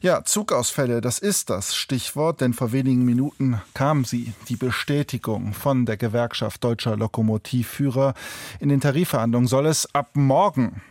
ja, 0.00 0.24
Zugausfälle, 0.24 1.00
das 1.00 1.18
ist 1.18 1.50
das 1.50 1.74
Stichwort, 1.74 2.40
denn 2.40 2.54
vor 2.54 2.72
wenigen 2.72 3.04
Minuten 3.04 3.60
kam 3.74 4.04
sie, 4.04 4.32
die 4.48 4.56
Bestätigung 4.56 5.54
von 5.54 5.86
der 5.86 5.96
Gewerkschaft 5.96 6.64
deutscher 6.64 6.96
Lokomotivführer. 6.96 8.14
In 8.58 8.68
den 8.68 8.80
Tarifverhandlungen 8.80 9.48
soll 9.48 9.66
es 9.66 9.94
ab 9.94 10.10
morgen 10.14 10.82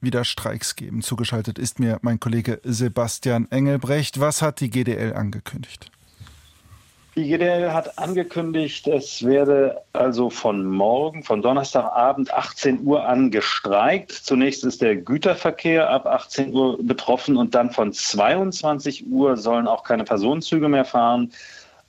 wieder 0.00 0.24
Streiks 0.24 0.76
geben. 0.76 1.02
Zugeschaltet 1.02 1.58
ist 1.58 1.80
mir 1.80 1.98
mein 2.02 2.20
Kollege 2.20 2.60
Sebastian 2.64 3.50
Engelbrecht. 3.50 4.20
Was 4.20 4.42
hat 4.42 4.60
die 4.60 4.70
GDL 4.70 5.14
angekündigt? 5.14 5.90
Die 7.18 7.26
GDL 7.26 7.72
hat 7.72 7.98
angekündigt, 7.98 8.86
es 8.86 9.26
werde 9.26 9.82
also 9.92 10.30
von 10.30 10.64
morgen, 10.64 11.24
von 11.24 11.42
Donnerstagabend 11.42 12.32
18 12.32 12.86
Uhr 12.86 13.08
an 13.08 13.32
gestreikt. 13.32 14.12
Zunächst 14.12 14.64
ist 14.64 14.82
der 14.82 14.94
Güterverkehr 14.94 15.90
ab 15.90 16.06
18 16.06 16.54
Uhr 16.54 16.78
betroffen 16.80 17.36
und 17.36 17.56
dann 17.56 17.72
von 17.72 17.92
22 17.92 19.10
Uhr 19.10 19.36
sollen 19.36 19.66
auch 19.66 19.82
keine 19.82 20.04
Personenzüge 20.04 20.68
mehr 20.68 20.84
fahren. 20.84 21.32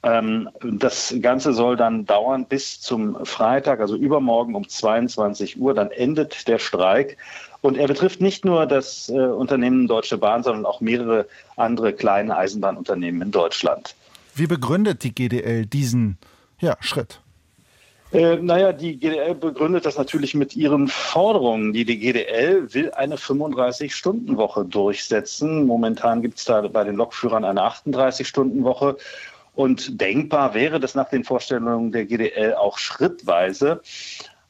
Ähm, 0.02 0.50
das 0.64 1.14
Ganze 1.22 1.54
soll 1.54 1.76
dann 1.76 2.08
dauern 2.08 2.46
bis 2.46 2.82
zum 2.82 3.24
Freitag, 3.24 3.82
also 3.82 3.96
übermorgen 3.96 4.56
um 4.56 4.68
22 4.68 5.62
Uhr. 5.62 5.76
Dann 5.76 5.92
endet 5.92 6.48
der 6.48 6.58
Streik. 6.58 7.18
Und 7.62 7.78
er 7.78 7.86
betrifft 7.86 8.20
nicht 8.20 8.46
nur 8.46 8.66
das 8.66 9.10
äh, 9.10 9.14
Unternehmen 9.14 9.88
Deutsche 9.88 10.18
Bahn, 10.18 10.42
sondern 10.42 10.66
auch 10.66 10.82
mehrere 10.82 11.28
andere 11.56 11.94
kleine 11.94 12.36
Eisenbahnunternehmen 12.36 13.22
in 13.22 13.30
Deutschland. 13.30 13.94
Wie 14.40 14.48
begründet 14.48 15.04
die 15.04 15.14
GDL 15.14 15.66
diesen 15.66 16.18
ja, 16.60 16.78
Schritt? 16.80 17.22
Äh, 18.12 18.38
naja, 18.38 18.72
die 18.72 18.98
GDL 18.98 19.36
begründet 19.36 19.86
das 19.86 19.98
natürlich 19.98 20.34
mit 20.34 20.56
ihren 20.56 20.88
Forderungen. 20.88 21.74
Die, 21.74 21.86
die 21.86 22.00
GDL 22.00 22.74
will 22.74 22.92
eine 22.92 23.18
35-Stunden-Woche 23.18 24.66
durchsetzen. 24.66 25.66
Momentan 25.68 26.22
gibt 26.22 26.40
es 26.40 26.46
da 26.46 26.62
bei 26.62 26.84
den 26.84 26.96
Lokführern 26.96 27.44
eine 27.44 27.62
38-Stunden-Woche. 27.62 28.98
Und 29.54 30.00
denkbar 30.00 30.54
wäre 30.54 30.80
das 30.80 30.96
nach 30.96 31.10
den 31.10 31.24
Vorstellungen 31.24 31.92
der 31.92 32.06
GDL 32.06 32.56
auch 32.56 32.78
schrittweise. 32.78 33.82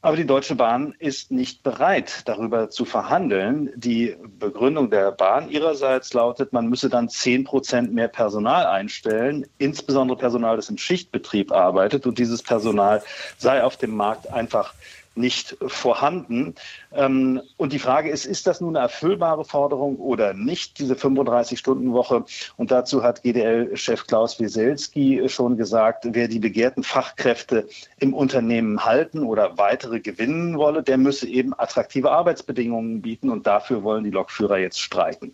Aber 0.02 0.16
die 0.16 0.26
Deutsche 0.26 0.54
Bahn 0.54 0.94
ist 0.98 1.30
nicht 1.30 1.62
bereit, 1.62 2.22
darüber 2.24 2.70
zu 2.70 2.86
verhandeln. 2.86 3.70
Die 3.76 4.16
Begründung 4.38 4.88
der 4.88 5.12
Bahn 5.12 5.50
ihrerseits 5.50 6.14
lautet, 6.14 6.54
man 6.54 6.68
müsse 6.68 6.88
dann 6.88 7.10
zehn 7.10 7.44
Prozent 7.44 7.92
mehr 7.92 8.08
Personal 8.08 8.64
einstellen, 8.64 9.46
insbesondere 9.58 10.16
Personal, 10.18 10.56
das 10.56 10.70
im 10.70 10.78
Schichtbetrieb 10.78 11.52
arbeitet. 11.52 12.06
Und 12.06 12.18
dieses 12.18 12.42
Personal 12.42 13.02
sei 13.36 13.62
auf 13.62 13.76
dem 13.76 13.94
Markt 13.94 14.32
einfach 14.32 14.72
nicht 15.14 15.56
vorhanden. 15.66 16.54
Ähm, 16.92 17.40
und 17.56 17.72
die 17.72 17.78
Frage 17.78 18.10
ist, 18.10 18.26
ist 18.26 18.46
das 18.46 18.60
nun 18.60 18.76
eine 18.76 18.84
erfüllbare 18.84 19.44
Forderung 19.44 19.96
oder 19.96 20.34
nicht, 20.34 20.78
diese 20.78 20.94
35-Stunden-Woche? 20.94 22.24
Und 22.56 22.70
dazu 22.70 23.02
hat 23.02 23.22
GDL-Chef 23.22 24.06
Klaus 24.06 24.40
Wieselski 24.40 25.28
schon 25.28 25.56
gesagt, 25.56 26.06
wer 26.10 26.28
die 26.28 26.38
begehrten 26.38 26.82
Fachkräfte 26.82 27.68
im 27.98 28.14
Unternehmen 28.14 28.84
halten 28.84 29.22
oder 29.22 29.56
weitere 29.56 30.00
gewinnen 30.00 30.58
wolle, 30.58 30.82
der 30.82 30.98
müsse 30.98 31.28
eben 31.28 31.54
attraktive 31.56 32.10
Arbeitsbedingungen 32.10 33.02
bieten. 33.02 33.30
Und 33.30 33.46
dafür 33.46 33.82
wollen 33.82 34.04
die 34.04 34.10
Lokführer 34.10 34.58
jetzt 34.58 34.80
streiken. 34.80 35.32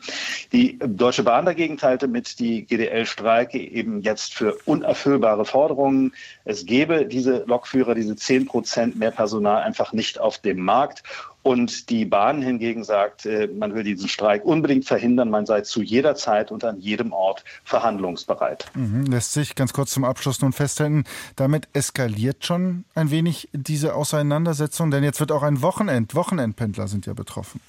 Die 0.52 0.78
Deutsche 0.78 1.22
Bahn 1.22 1.46
dagegen 1.46 1.78
teilte 1.78 2.08
mit, 2.08 2.38
die 2.38 2.66
GDL-Streike 2.66 3.58
eben 3.58 4.02
jetzt 4.02 4.34
für 4.34 4.56
unerfüllbare 4.66 5.44
Forderungen. 5.44 6.12
Es 6.44 6.66
gebe 6.66 7.06
diese 7.06 7.44
Lokführer, 7.46 7.94
diese 7.94 8.16
10 8.16 8.46
Prozent 8.46 8.96
mehr 8.96 9.10
Personal 9.10 9.62
einfach 9.62 9.92
nicht 9.92 10.18
auf 10.20 10.38
dem 10.38 10.60
Markt. 10.60 11.02
Und 11.46 11.90
die 11.90 12.04
Bahn 12.04 12.42
hingegen 12.42 12.82
sagt, 12.82 13.24
äh, 13.24 13.46
man 13.46 13.72
will 13.72 13.84
diesen 13.84 14.08
Streik 14.08 14.44
unbedingt 14.44 14.84
verhindern. 14.84 15.30
Man 15.30 15.46
sei 15.46 15.60
zu 15.60 15.80
jeder 15.80 16.16
Zeit 16.16 16.50
und 16.50 16.64
an 16.64 16.80
jedem 16.80 17.12
Ort 17.12 17.44
verhandlungsbereit. 17.62 18.66
Mhm, 18.74 19.04
lässt 19.04 19.32
sich 19.32 19.54
ganz 19.54 19.72
kurz 19.72 19.92
zum 19.92 20.02
Abschluss 20.02 20.40
nun 20.42 20.52
festhalten, 20.52 21.04
damit 21.36 21.68
eskaliert 21.72 22.44
schon 22.44 22.84
ein 22.96 23.12
wenig 23.12 23.48
diese 23.52 23.94
Auseinandersetzung, 23.94 24.90
denn 24.90 25.04
jetzt 25.04 25.20
wird 25.20 25.30
auch 25.30 25.44
ein 25.44 25.62
Wochenend, 25.62 26.16
Wochenendpendler 26.16 26.88
sind 26.88 27.06
ja 27.06 27.12
betroffen. 27.12 27.60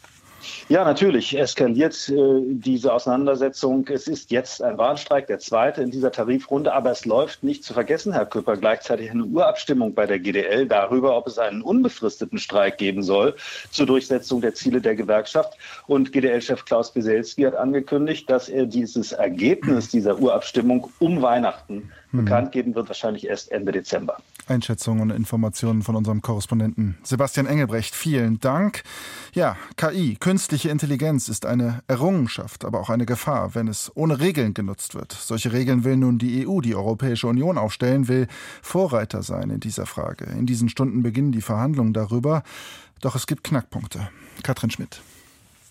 Ja, 0.70 0.84
natürlich 0.84 1.38
eskaliert 1.38 2.10
äh, 2.10 2.42
diese 2.46 2.94
Auseinandersetzung. 2.94 3.88
Es 3.88 4.08
ist 4.08 4.32
jetzt 4.32 4.62
ein 4.62 4.78
Warnstreik, 4.78 5.28
der 5.28 5.40
zweite 5.40 5.82
in 5.82 5.92
dieser 5.92 6.12
Tarifrunde, 6.12 6.74
aber 6.74 6.92
es 6.92 7.06
läuft 7.06 7.44
nicht 7.44 7.64
zu 7.64 7.74
vergessen, 7.74 8.14
Herr 8.14 8.26
Küpper, 8.26 8.58
gleichzeitig 8.58 9.10
eine 9.10 9.26
Urabstimmung 9.26 9.94
bei 9.94 10.06
der 10.06 10.20
GDL 10.20 10.68
darüber, 10.68 11.18
ob 11.18 11.28
es 11.28 11.38
einen 11.38 11.62
unbefristeten 11.62 12.38
Streik 12.38 12.78
geben 12.78 13.02
soll 13.02 13.36
zur 13.72 13.86
Durchsetzung 13.86 14.42
der 14.42 14.54
Ziele 14.54 14.82
der 14.82 14.96
Gewerkschaft. 14.96 15.58
Und 15.88 16.12
GDL-Chef 16.12 16.66
Klaus 16.66 16.96
Wieselski 16.96 17.44
hat 17.44 17.56
angekündigt, 17.56 18.30
dass 18.30 18.50
er 18.50 18.66
dieses 18.66 19.14
Ergebnis 19.14 19.90
dieser 19.90 20.20
Urabstimmung 20.20 20.92
um 21.00 21.22
Weihnachten 21.22 21.92
mhm. 22.12 22.26
bekannt 22.26 22.52
geben 22.52 22.76
wird, 22.76 22.88
wahrscheinlich 22.88 23.28
erst 23.28 23.52
Ende 23.52 23.72
Dezember. 23.72 24.18
Einschätzungen 24.50 25.02
und 25.02 25.12
Informationen 25.12 25.82
von 25.82 25.96
unserem 25.96 26.22
Korrespondenten 26.22 26.98
Sebastian 27.04 27.46
Engelbrecht. 27.46 27.96
Vielen 27.96 28.40
Dank. 28.40 28.84
Ja, 29.34 29.58
KI, 29.76 30.16
künstliche 30.16 30.70
Intelligenz 30.70 31.30
ist 31.30 31.46
eine 31.46 31.82
Errungenschaft, 31.88 32.66
aber 32.66 32.80
auch 32.80 32.90
eine 32.90 33.06
Gefahr, 33.06 33.56
wenn 33.56 33.68
es 33.68 33.92
ohne 33.96 34.20
Regeln 34.20 34.54
genutzt 34.54 34.96
wird. 34.96 35.12
Solche 35.12 35.54
Regeln 35.54 35.84
will 35.84 35.98
nun 35.98 36.18
die 36.18 36.48
EU, 36.48 36.62
die 36.62 36.76
Europäische 36.76 37.28
Union 37.28 37.58
aufstellen, 37.58 38.08
will 38.08 38.28
Vorreiter 38.62 39.24
sein 39.24 39.50
in 39.50 39.60
dieser 39.60 39.86
Frage. 39.86 40.26
In 40.26 40.46
diesen 40.46 40.70
Stunden 40.70 41.04
beginnen 41.04 41.32
die 41.32 41.42
Verhandlungen 41.42 41.94
darüber. 41.94 42.44
Doch 43.02 43.16
es 43.16 43.28
gibt 43.28 43.44
Knackpunkte. 43.44 44.10
Katrin 44.44 44.72
Schmidt. 44.72 45.02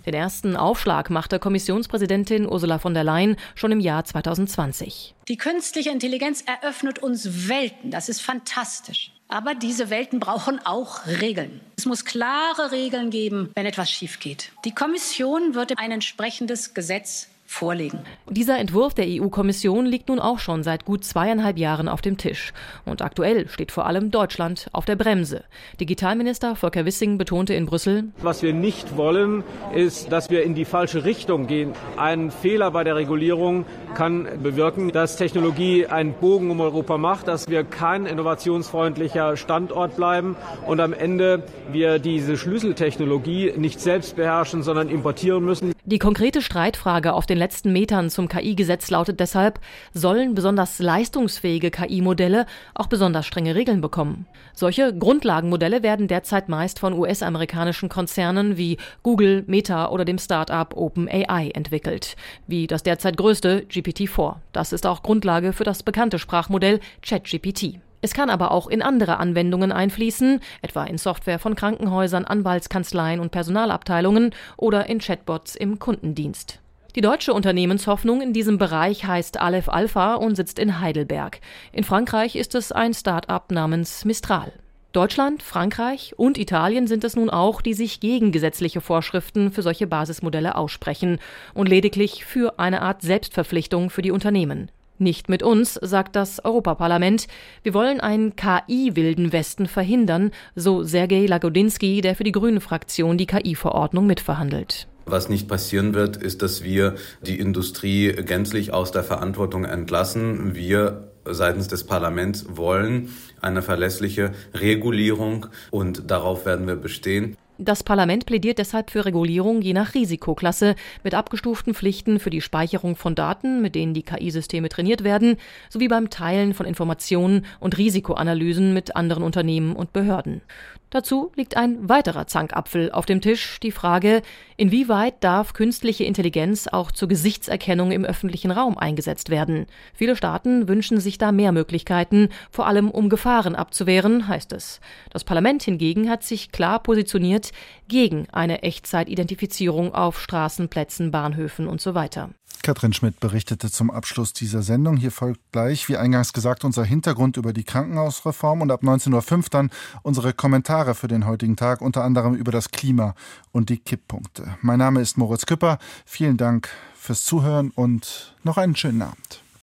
Den 0.07 0.15
ersten 0.15 0.57
Aufschlag 0.57 1.11
machte 1.11 1.41
Kommissionspräsidentin 1.41 2.49
Ursula 2.49 2.79
von 2.79 2.95
der 2.95 3.03
Leyen 3.03 3.37
schon 3.57 3.73
im 3.73 3.81
Jahr 3.81 4.05
2020. 4.05 5.17
Die 5.27 5.37
künstliche 5.37 5.91
Intelligenz 5.91 6.45
eröffnet 6.47 7.01
uns 7.01 7.49
Welten. 7.49 7.91
Das 7.91 8.09
ist 8.09 8.23
fantastisch. 8.23 9.11
Aber 9.29 9.57
diese 9.57 9.91
Welten 9.91 10.21
brauchen 10.21 10.61
auch 10.65 11.07
Regeln. 11.07 11.61
Es 11.77 11.87
muss 11.87 12.05
klare 12.05 12.71
Regeln 12.71 13.11
geben, 13.11 13.51
wenn 13.57 13.67
etwas 13.67 13.91
schief 13.91 14.21
geht. 14.21 14.53
Die 14.65 14.73
Kommission 14.73 15.57
wird 15.57 15.77
ein 15.79 15.91
entsprechendes 15.91 16.75
Gesetz 16.75 17.29
vorlegen. 17.47 18.01
Dieser 18.29 18.59
Entwurf 18.59 18.95
der 18.95 19.07
EU-Kommission 19.09 19.87
liegt 19.87 20.09
nun 20.09 20.19
auch 20.19 20.39
schon 20.39 20.63
seit 20.63 20.85
gut 20.85 21.05
zweieinhalb 21.05 21.59
Jahren 21.59 21.89
auf 21.89 22.03
dem 22.03 22.17
Tisch. 22.17 22.53
Und 22.85 23.03
aktuell 23.03 23.49
steht 23.49 23.73
vor 23.73 23.87
allem 23.87 24.11
Deutschland 24.11 24.67
auf 24.73 24.85
der 24.85 24.97
Bremse. 24.97 25.45
Digitalminister 25.81 26.57
Volker 26.57 26.85
Wissing 26.85 27.19
betonte 27.19 27.55
in 27.55 27.67
Brüssel, 27.67 28.05
Was 28.21 28.43
wir 28.43 28.53
nicht 28.53 28.97
wollen, 28.97 29.45
ist, 29.75 30.13
dass 30.13 30.31
wir 30.31 30.43
in 30.43 30.55
die 30.55 30.65
falsche 30.65 31.05
Richtung 31.05 31.47
gehen. 31.47 31.73
Ein 31.97 32.31
Fehler 32.31 32.71
bei 32.71 32.85
der 32.85 32.97
Regulierung 32.97 33.65
kann 33.95 34.29
bewirken, 34.43 34.93
dass 34.93 35.17
Technologie 35.17 35.87
einen 35.87 36.13
Bogen 36.13 36.51
um 36.51 36.61
Europa 36.61 36.99
macht, 36.99 37.29
dass 37.29 37.49
wir 37.49 37.65
kein 37.65 38.07
innovationsfreundlicher 38.07 39.37
Standort 39.37 39.97
bleiben 39.97 40.37
und 40.67 40.81
am 40.81 40.93
Ende 40.93 41.45
wir 41.73 41.99
diese 41.99 42.37
Schlüsseltechnologie 42.37 43.55
nicht 43.57 43.81
selbst 43.81 44.17
beherrschen, 44.17 44.63
sondern 44.63 44.89
importieren 44.89 45.45
müssen. 45.45 45.73
Die 45.85 45.99
konkrete 45.99 46.43
Streitfrage 46.43 47.13
auf 47.13 47.27
den 47.27 47.36
letzten 47.37 47.73
Metern 47.73 48.11
zum 48.11 48.29
KI-Gesetz 48.29 48.91
lautet 48.91 49.21
deshalb, 49.21 49.61
sollen 49.93 50.35
besonders 50.35 50.79
leistungsfähige 50.79 51.71
KI-Modelle 51.71 52.47
auch 52.75 52.87
besonders 52.87 53.27
strenge 53.27 53.55
Regeln 53.55 53.81
bekommen? 53.81 54.27
Solche 54.55 54.97
Grundlagenmodelle 54.97 55.83
werden 55.83 56.09
derzeit 56.09 56.49
meist 56.49 56.79
von 56.79 56.93
US-amerikanischen 56.93 57.89
Konzernen 57.89 58.57
wie 58.57 58.79
Google, 59.03 59.45
Meta 59.47 59.91
oder 59.91 60.05
dem 60.05 60.19
Start-up 60.19 60.77
OpenAI 60.77 61.51
entwickelt, 61.55 62.17
wie 62.47 62.67
das 62.67 62.83
derzeit 62.83 63.17
größte 63.17 63.67
GPT-4. 63.71 64.37
Das 64.53 64.73
ist 64.73 64.87
auch 64.87 65.03
Grundlage 65.03 65.53
für 65.53 65.65
das 65.65 65.83
bekannte 65.83 66.19
Sprachmodell 66.19 66.81
ChatGPT. 67.03 67.81
Es 68.03 68.15
kann 68.15 68.31
aber 68.31 68.53
auch 68.53 68.69
in 68.69 68.83
andere 68.83 69.17
Anwendungen 69.17 69.73
einfließen, 69.73 70.41
etwa 70.63 70.85
in 70.85 70.99
Software 70.99 71.39
von 71.39 71.57
Krankenhäusern, 71.57 72.25
Anwaltskanzleien 72.25 73.21
und 73.21 73.33
Personalabteilungen 73.33 74.35
oder 74.57 74.89
in 74.89 75.01
Chatbots 75.01 75.57
im 75.57 75.79
Kundendienst. 75.79 76.61
Die 76.97 77.03
deutsche 77.03 77.35
Unternehmenshoffnung 77.35 78.23
in 78.23 78.33
diesem 78.33 78.57
Bereich 78.57 79.05
heißt 79.05 79.39
Aleph 79.39 79.69
Alpha 79.69 80.15
und 80.15 80.35
sitzt 80.35 80.59
in 80.59 80.81
Heidelberg. 80.81 81.41
In 81.71 81.85
Frankreich 81.85 82.37
ist 82.37 82.55
es 82.55 82.73
ein 82.73 82.95
Start-up 82.95 83.53
namens 83.53 84.07
Mistral. 84.07 84.51
Deutschland, 84.93 85.43
Frankreich 85.43 86.15
und 86.17 86.39
Italien 86.39 86.87
sind 86.87 87.05
es 87.05 87.15
nun 87.15 87.29
auch, 87.29 87.61
die 87.61 87.75
sich 87.75 88.01
gegen 88.01 88.33
gesetzliche 88.33 88.81
Vorschriften 88.81 89.53
für 89.53 89.61
solche 89.61 89.87
Basismodelle 89.87 90.55
aussprechen 90.55 91.19
und 91.53 91.69
lediglich 91.69 92.25
für 92.25 92.59
eine 92.59 92.81
Art 92.81 93.03
Selbstverpflichtung 93.03 93.91
für 93.91 94.01
die 94.01 94.11
Unternehmen. 94.11 94.71
Nicht 94.97 95.29
mit 95.29 95.43
uns, 95.43 95.75
sagt 95.75 96.17
das 96.17 96.43
Europaparlament. 96.47 97.27
Wir 97.63 97.75
wollen 97.75 98.01
einen 98.01 98.37
KI-wilden 98.37 99.35
Westen 99.35 99.67
verhindern, 99.67 100.31
so 100.55 100.83
Sergei 100.83 101.27
Lagodinsky, 101.27 102.01
der 102.01 102.17
für 102.17 102.25
die 102.25 102.33
Grüne 102.33 102.63
Fraktion 102.63 103.19
die 103.19 103.27
KI-Verordnung 103.27 104.07
mitverhandelt. 104.07 104.89
Was 105.09 105.29
nicht 105.29 105.47
passieren 105.47 105.95
wird, 105.95 106.17
ist, 106.17 106.43
dass 106.43 106.65
wir 106.65 106.97
die 107.23 107.39
Industrie 107.39 108.13
gänzlich 108.13 108.73
aus 108.73 108.91
der 108.91 109.05
Verantwortung 109.05 109.65
entlassen. 109.65 110.57
Wir 110.57 111.13
seitens 111.25 111.69
des 111.69 111.85
Parlaments 111.85 112.45
wollen 112.49 113.11
eine 113.41 113.63
verlässliche 113.63 114.33
Regulierung 114.53 115.47
und 115.71 116.11
darauf 116.11 116.45
werden 116.45 116.67
wir 116.67 116.75
bestehen. 116.75 117.37
Das 117.59 117.85
Parlament 117.85 118.27
plädiert 118.27 118.59
deshalb 118.59 118.91
für 118.91 119.07
Regulierung 119.07 119.63
je 119.63 119.73
nach 119.73 119.95
Risikoklasse 119.95 120.75
mit 121.05 121.15
abgestuften 121.15 121.73
Pflichten 121.73 122.19
für 122.19 122.29
die 122.29 122.43
Speicherung 122.43 122.97
von 122.97 123.15
Daten, 123.15 123.63
mit 123.63 123.75
denen 123.75 123.95
die 123.95 124.03
KI-Systeme 124.03 124.69
trainiert 124.69 125.05
werden, 125.05 125.37
sowie 125.71 125.89
beim 125.89 126.11
Teilen 126.11 126.53
von 126.53 126.67
Informationen 126.67 127.47
und 127.59 127.79
Risikoanalysen 127.79 128.75
mit 128.75 128.95
anderen 128.95 129.23
Unternehmen 129.23 129.75
und 129.75 129.95
Behörden. 129.95 130.43
Dazu 130.91 131.33
liegt 131.35 131.57
ein 131.57 131.89
weiterer 131.89 132.29
Zankapfel 132.29 132.93
auf 132.93 133.07
dem 133.07 133.21
Tisch, 133.21 133.59
die 133.61 133.73
Frage, 133.73 134.23
inwieweit 134.57 135.23
darf 135.25 135.53
künstliche 135.53 136.05
Intelligenz 136.05 136.69
auch 136.69 136.93
zur 136.93 137.09
Gesichtserkennung 137.09 137.91
im 137.91 138.05
öffentlichen 138.05 138.53
Raum 138.53 138.79
eingesetzt 138.79 139.29
werden. 139.29 139.67
Viele 139.95 140.15
Staaten 140.15 140.69
wünschen 140.69 141.01
sich 141.01 141.19
da 141.19 141.33
mehr 141.33 141.51
Möglichkeiten, 141.51 142.29
vor 142.53 142.69
allem 142.69 142.91
um 142.91 143.09
Gefahren 143.09 143.57
abzuwehren, 143.57 144.29
heißt 144.29 144.53
es. 144.53 144.81
Das 145.11 145.25
Parlament 145.25 145.65
hingegen 145.65 146.09
hat 146.09 146.23
sich 146.23 146.53
klar 146.53 146.81
positioniert 146.81 147.51
gegen 147.89 148.29
eine 148.31 148.63
Echtzeitidentifizierung 148.63 149.93
auf 149.93 150.21
Straßen, 150.21 150.69
Plätzen, 150.69 151.11
Bahnhöfen 151.11 151.67
und 151.67 151.81
so 151.81 151.95
weiter. 151.95 152.31
Katrin 152.63 152.93
Schmidt 152.93 153.21
berichtete 153.21 153.71
zum 153.71 153.91
Abschluss 153.91 154.33
dieser 154.33 154.63
Sendung. 154.63 154.97
Hier 154.97 155.11
folgt 155.11 155.41
gleich, 155.53 155.89
wie 155.89 155.97
eingangs 155.97 156.33
gesagt, 156.33 156.65
unser 156.65 156.85
Hintergrund 156.85 157.37
über 157.37 157.53
die 157.53 157.65
Krankenhausreform 157.65 158.61
und 158.61 158.71
ab 158.71 158.83
19.05 158.83 159.37
Uhr 159.37 159.43
dann 159.51 159.71
unsere 160.03 160.33
Kommentare 160.33 160.95
für 160.95 161.09
den 161.09 161.27
heutigen 161.27 161.57
Tag, 161.57 161.81
unter 161.81 162.05
anderem 162.05 162.35
über 162.35 162.53
das 162.53 162.71
Klima 162.71 163.15
und 163.53 163.71
die 163.71 163.79
Kipppunkte. 163.79 164.57
Mein 164.63 164.79
Name 164.79 165.01
ist 165.01 165.17
Moritz 165.17 165.47
Küpper. 165.47 165.79
Vielen 166.05 166.37
Dank 166.37 166.69
fürs 166.95 167.25
Zuhören 167.25 167.71
und 167.71 168.35
noch 168.43 168.59
einen 168.59 168.77
schönen 168.77 169.03
Abend. 169.03 169.46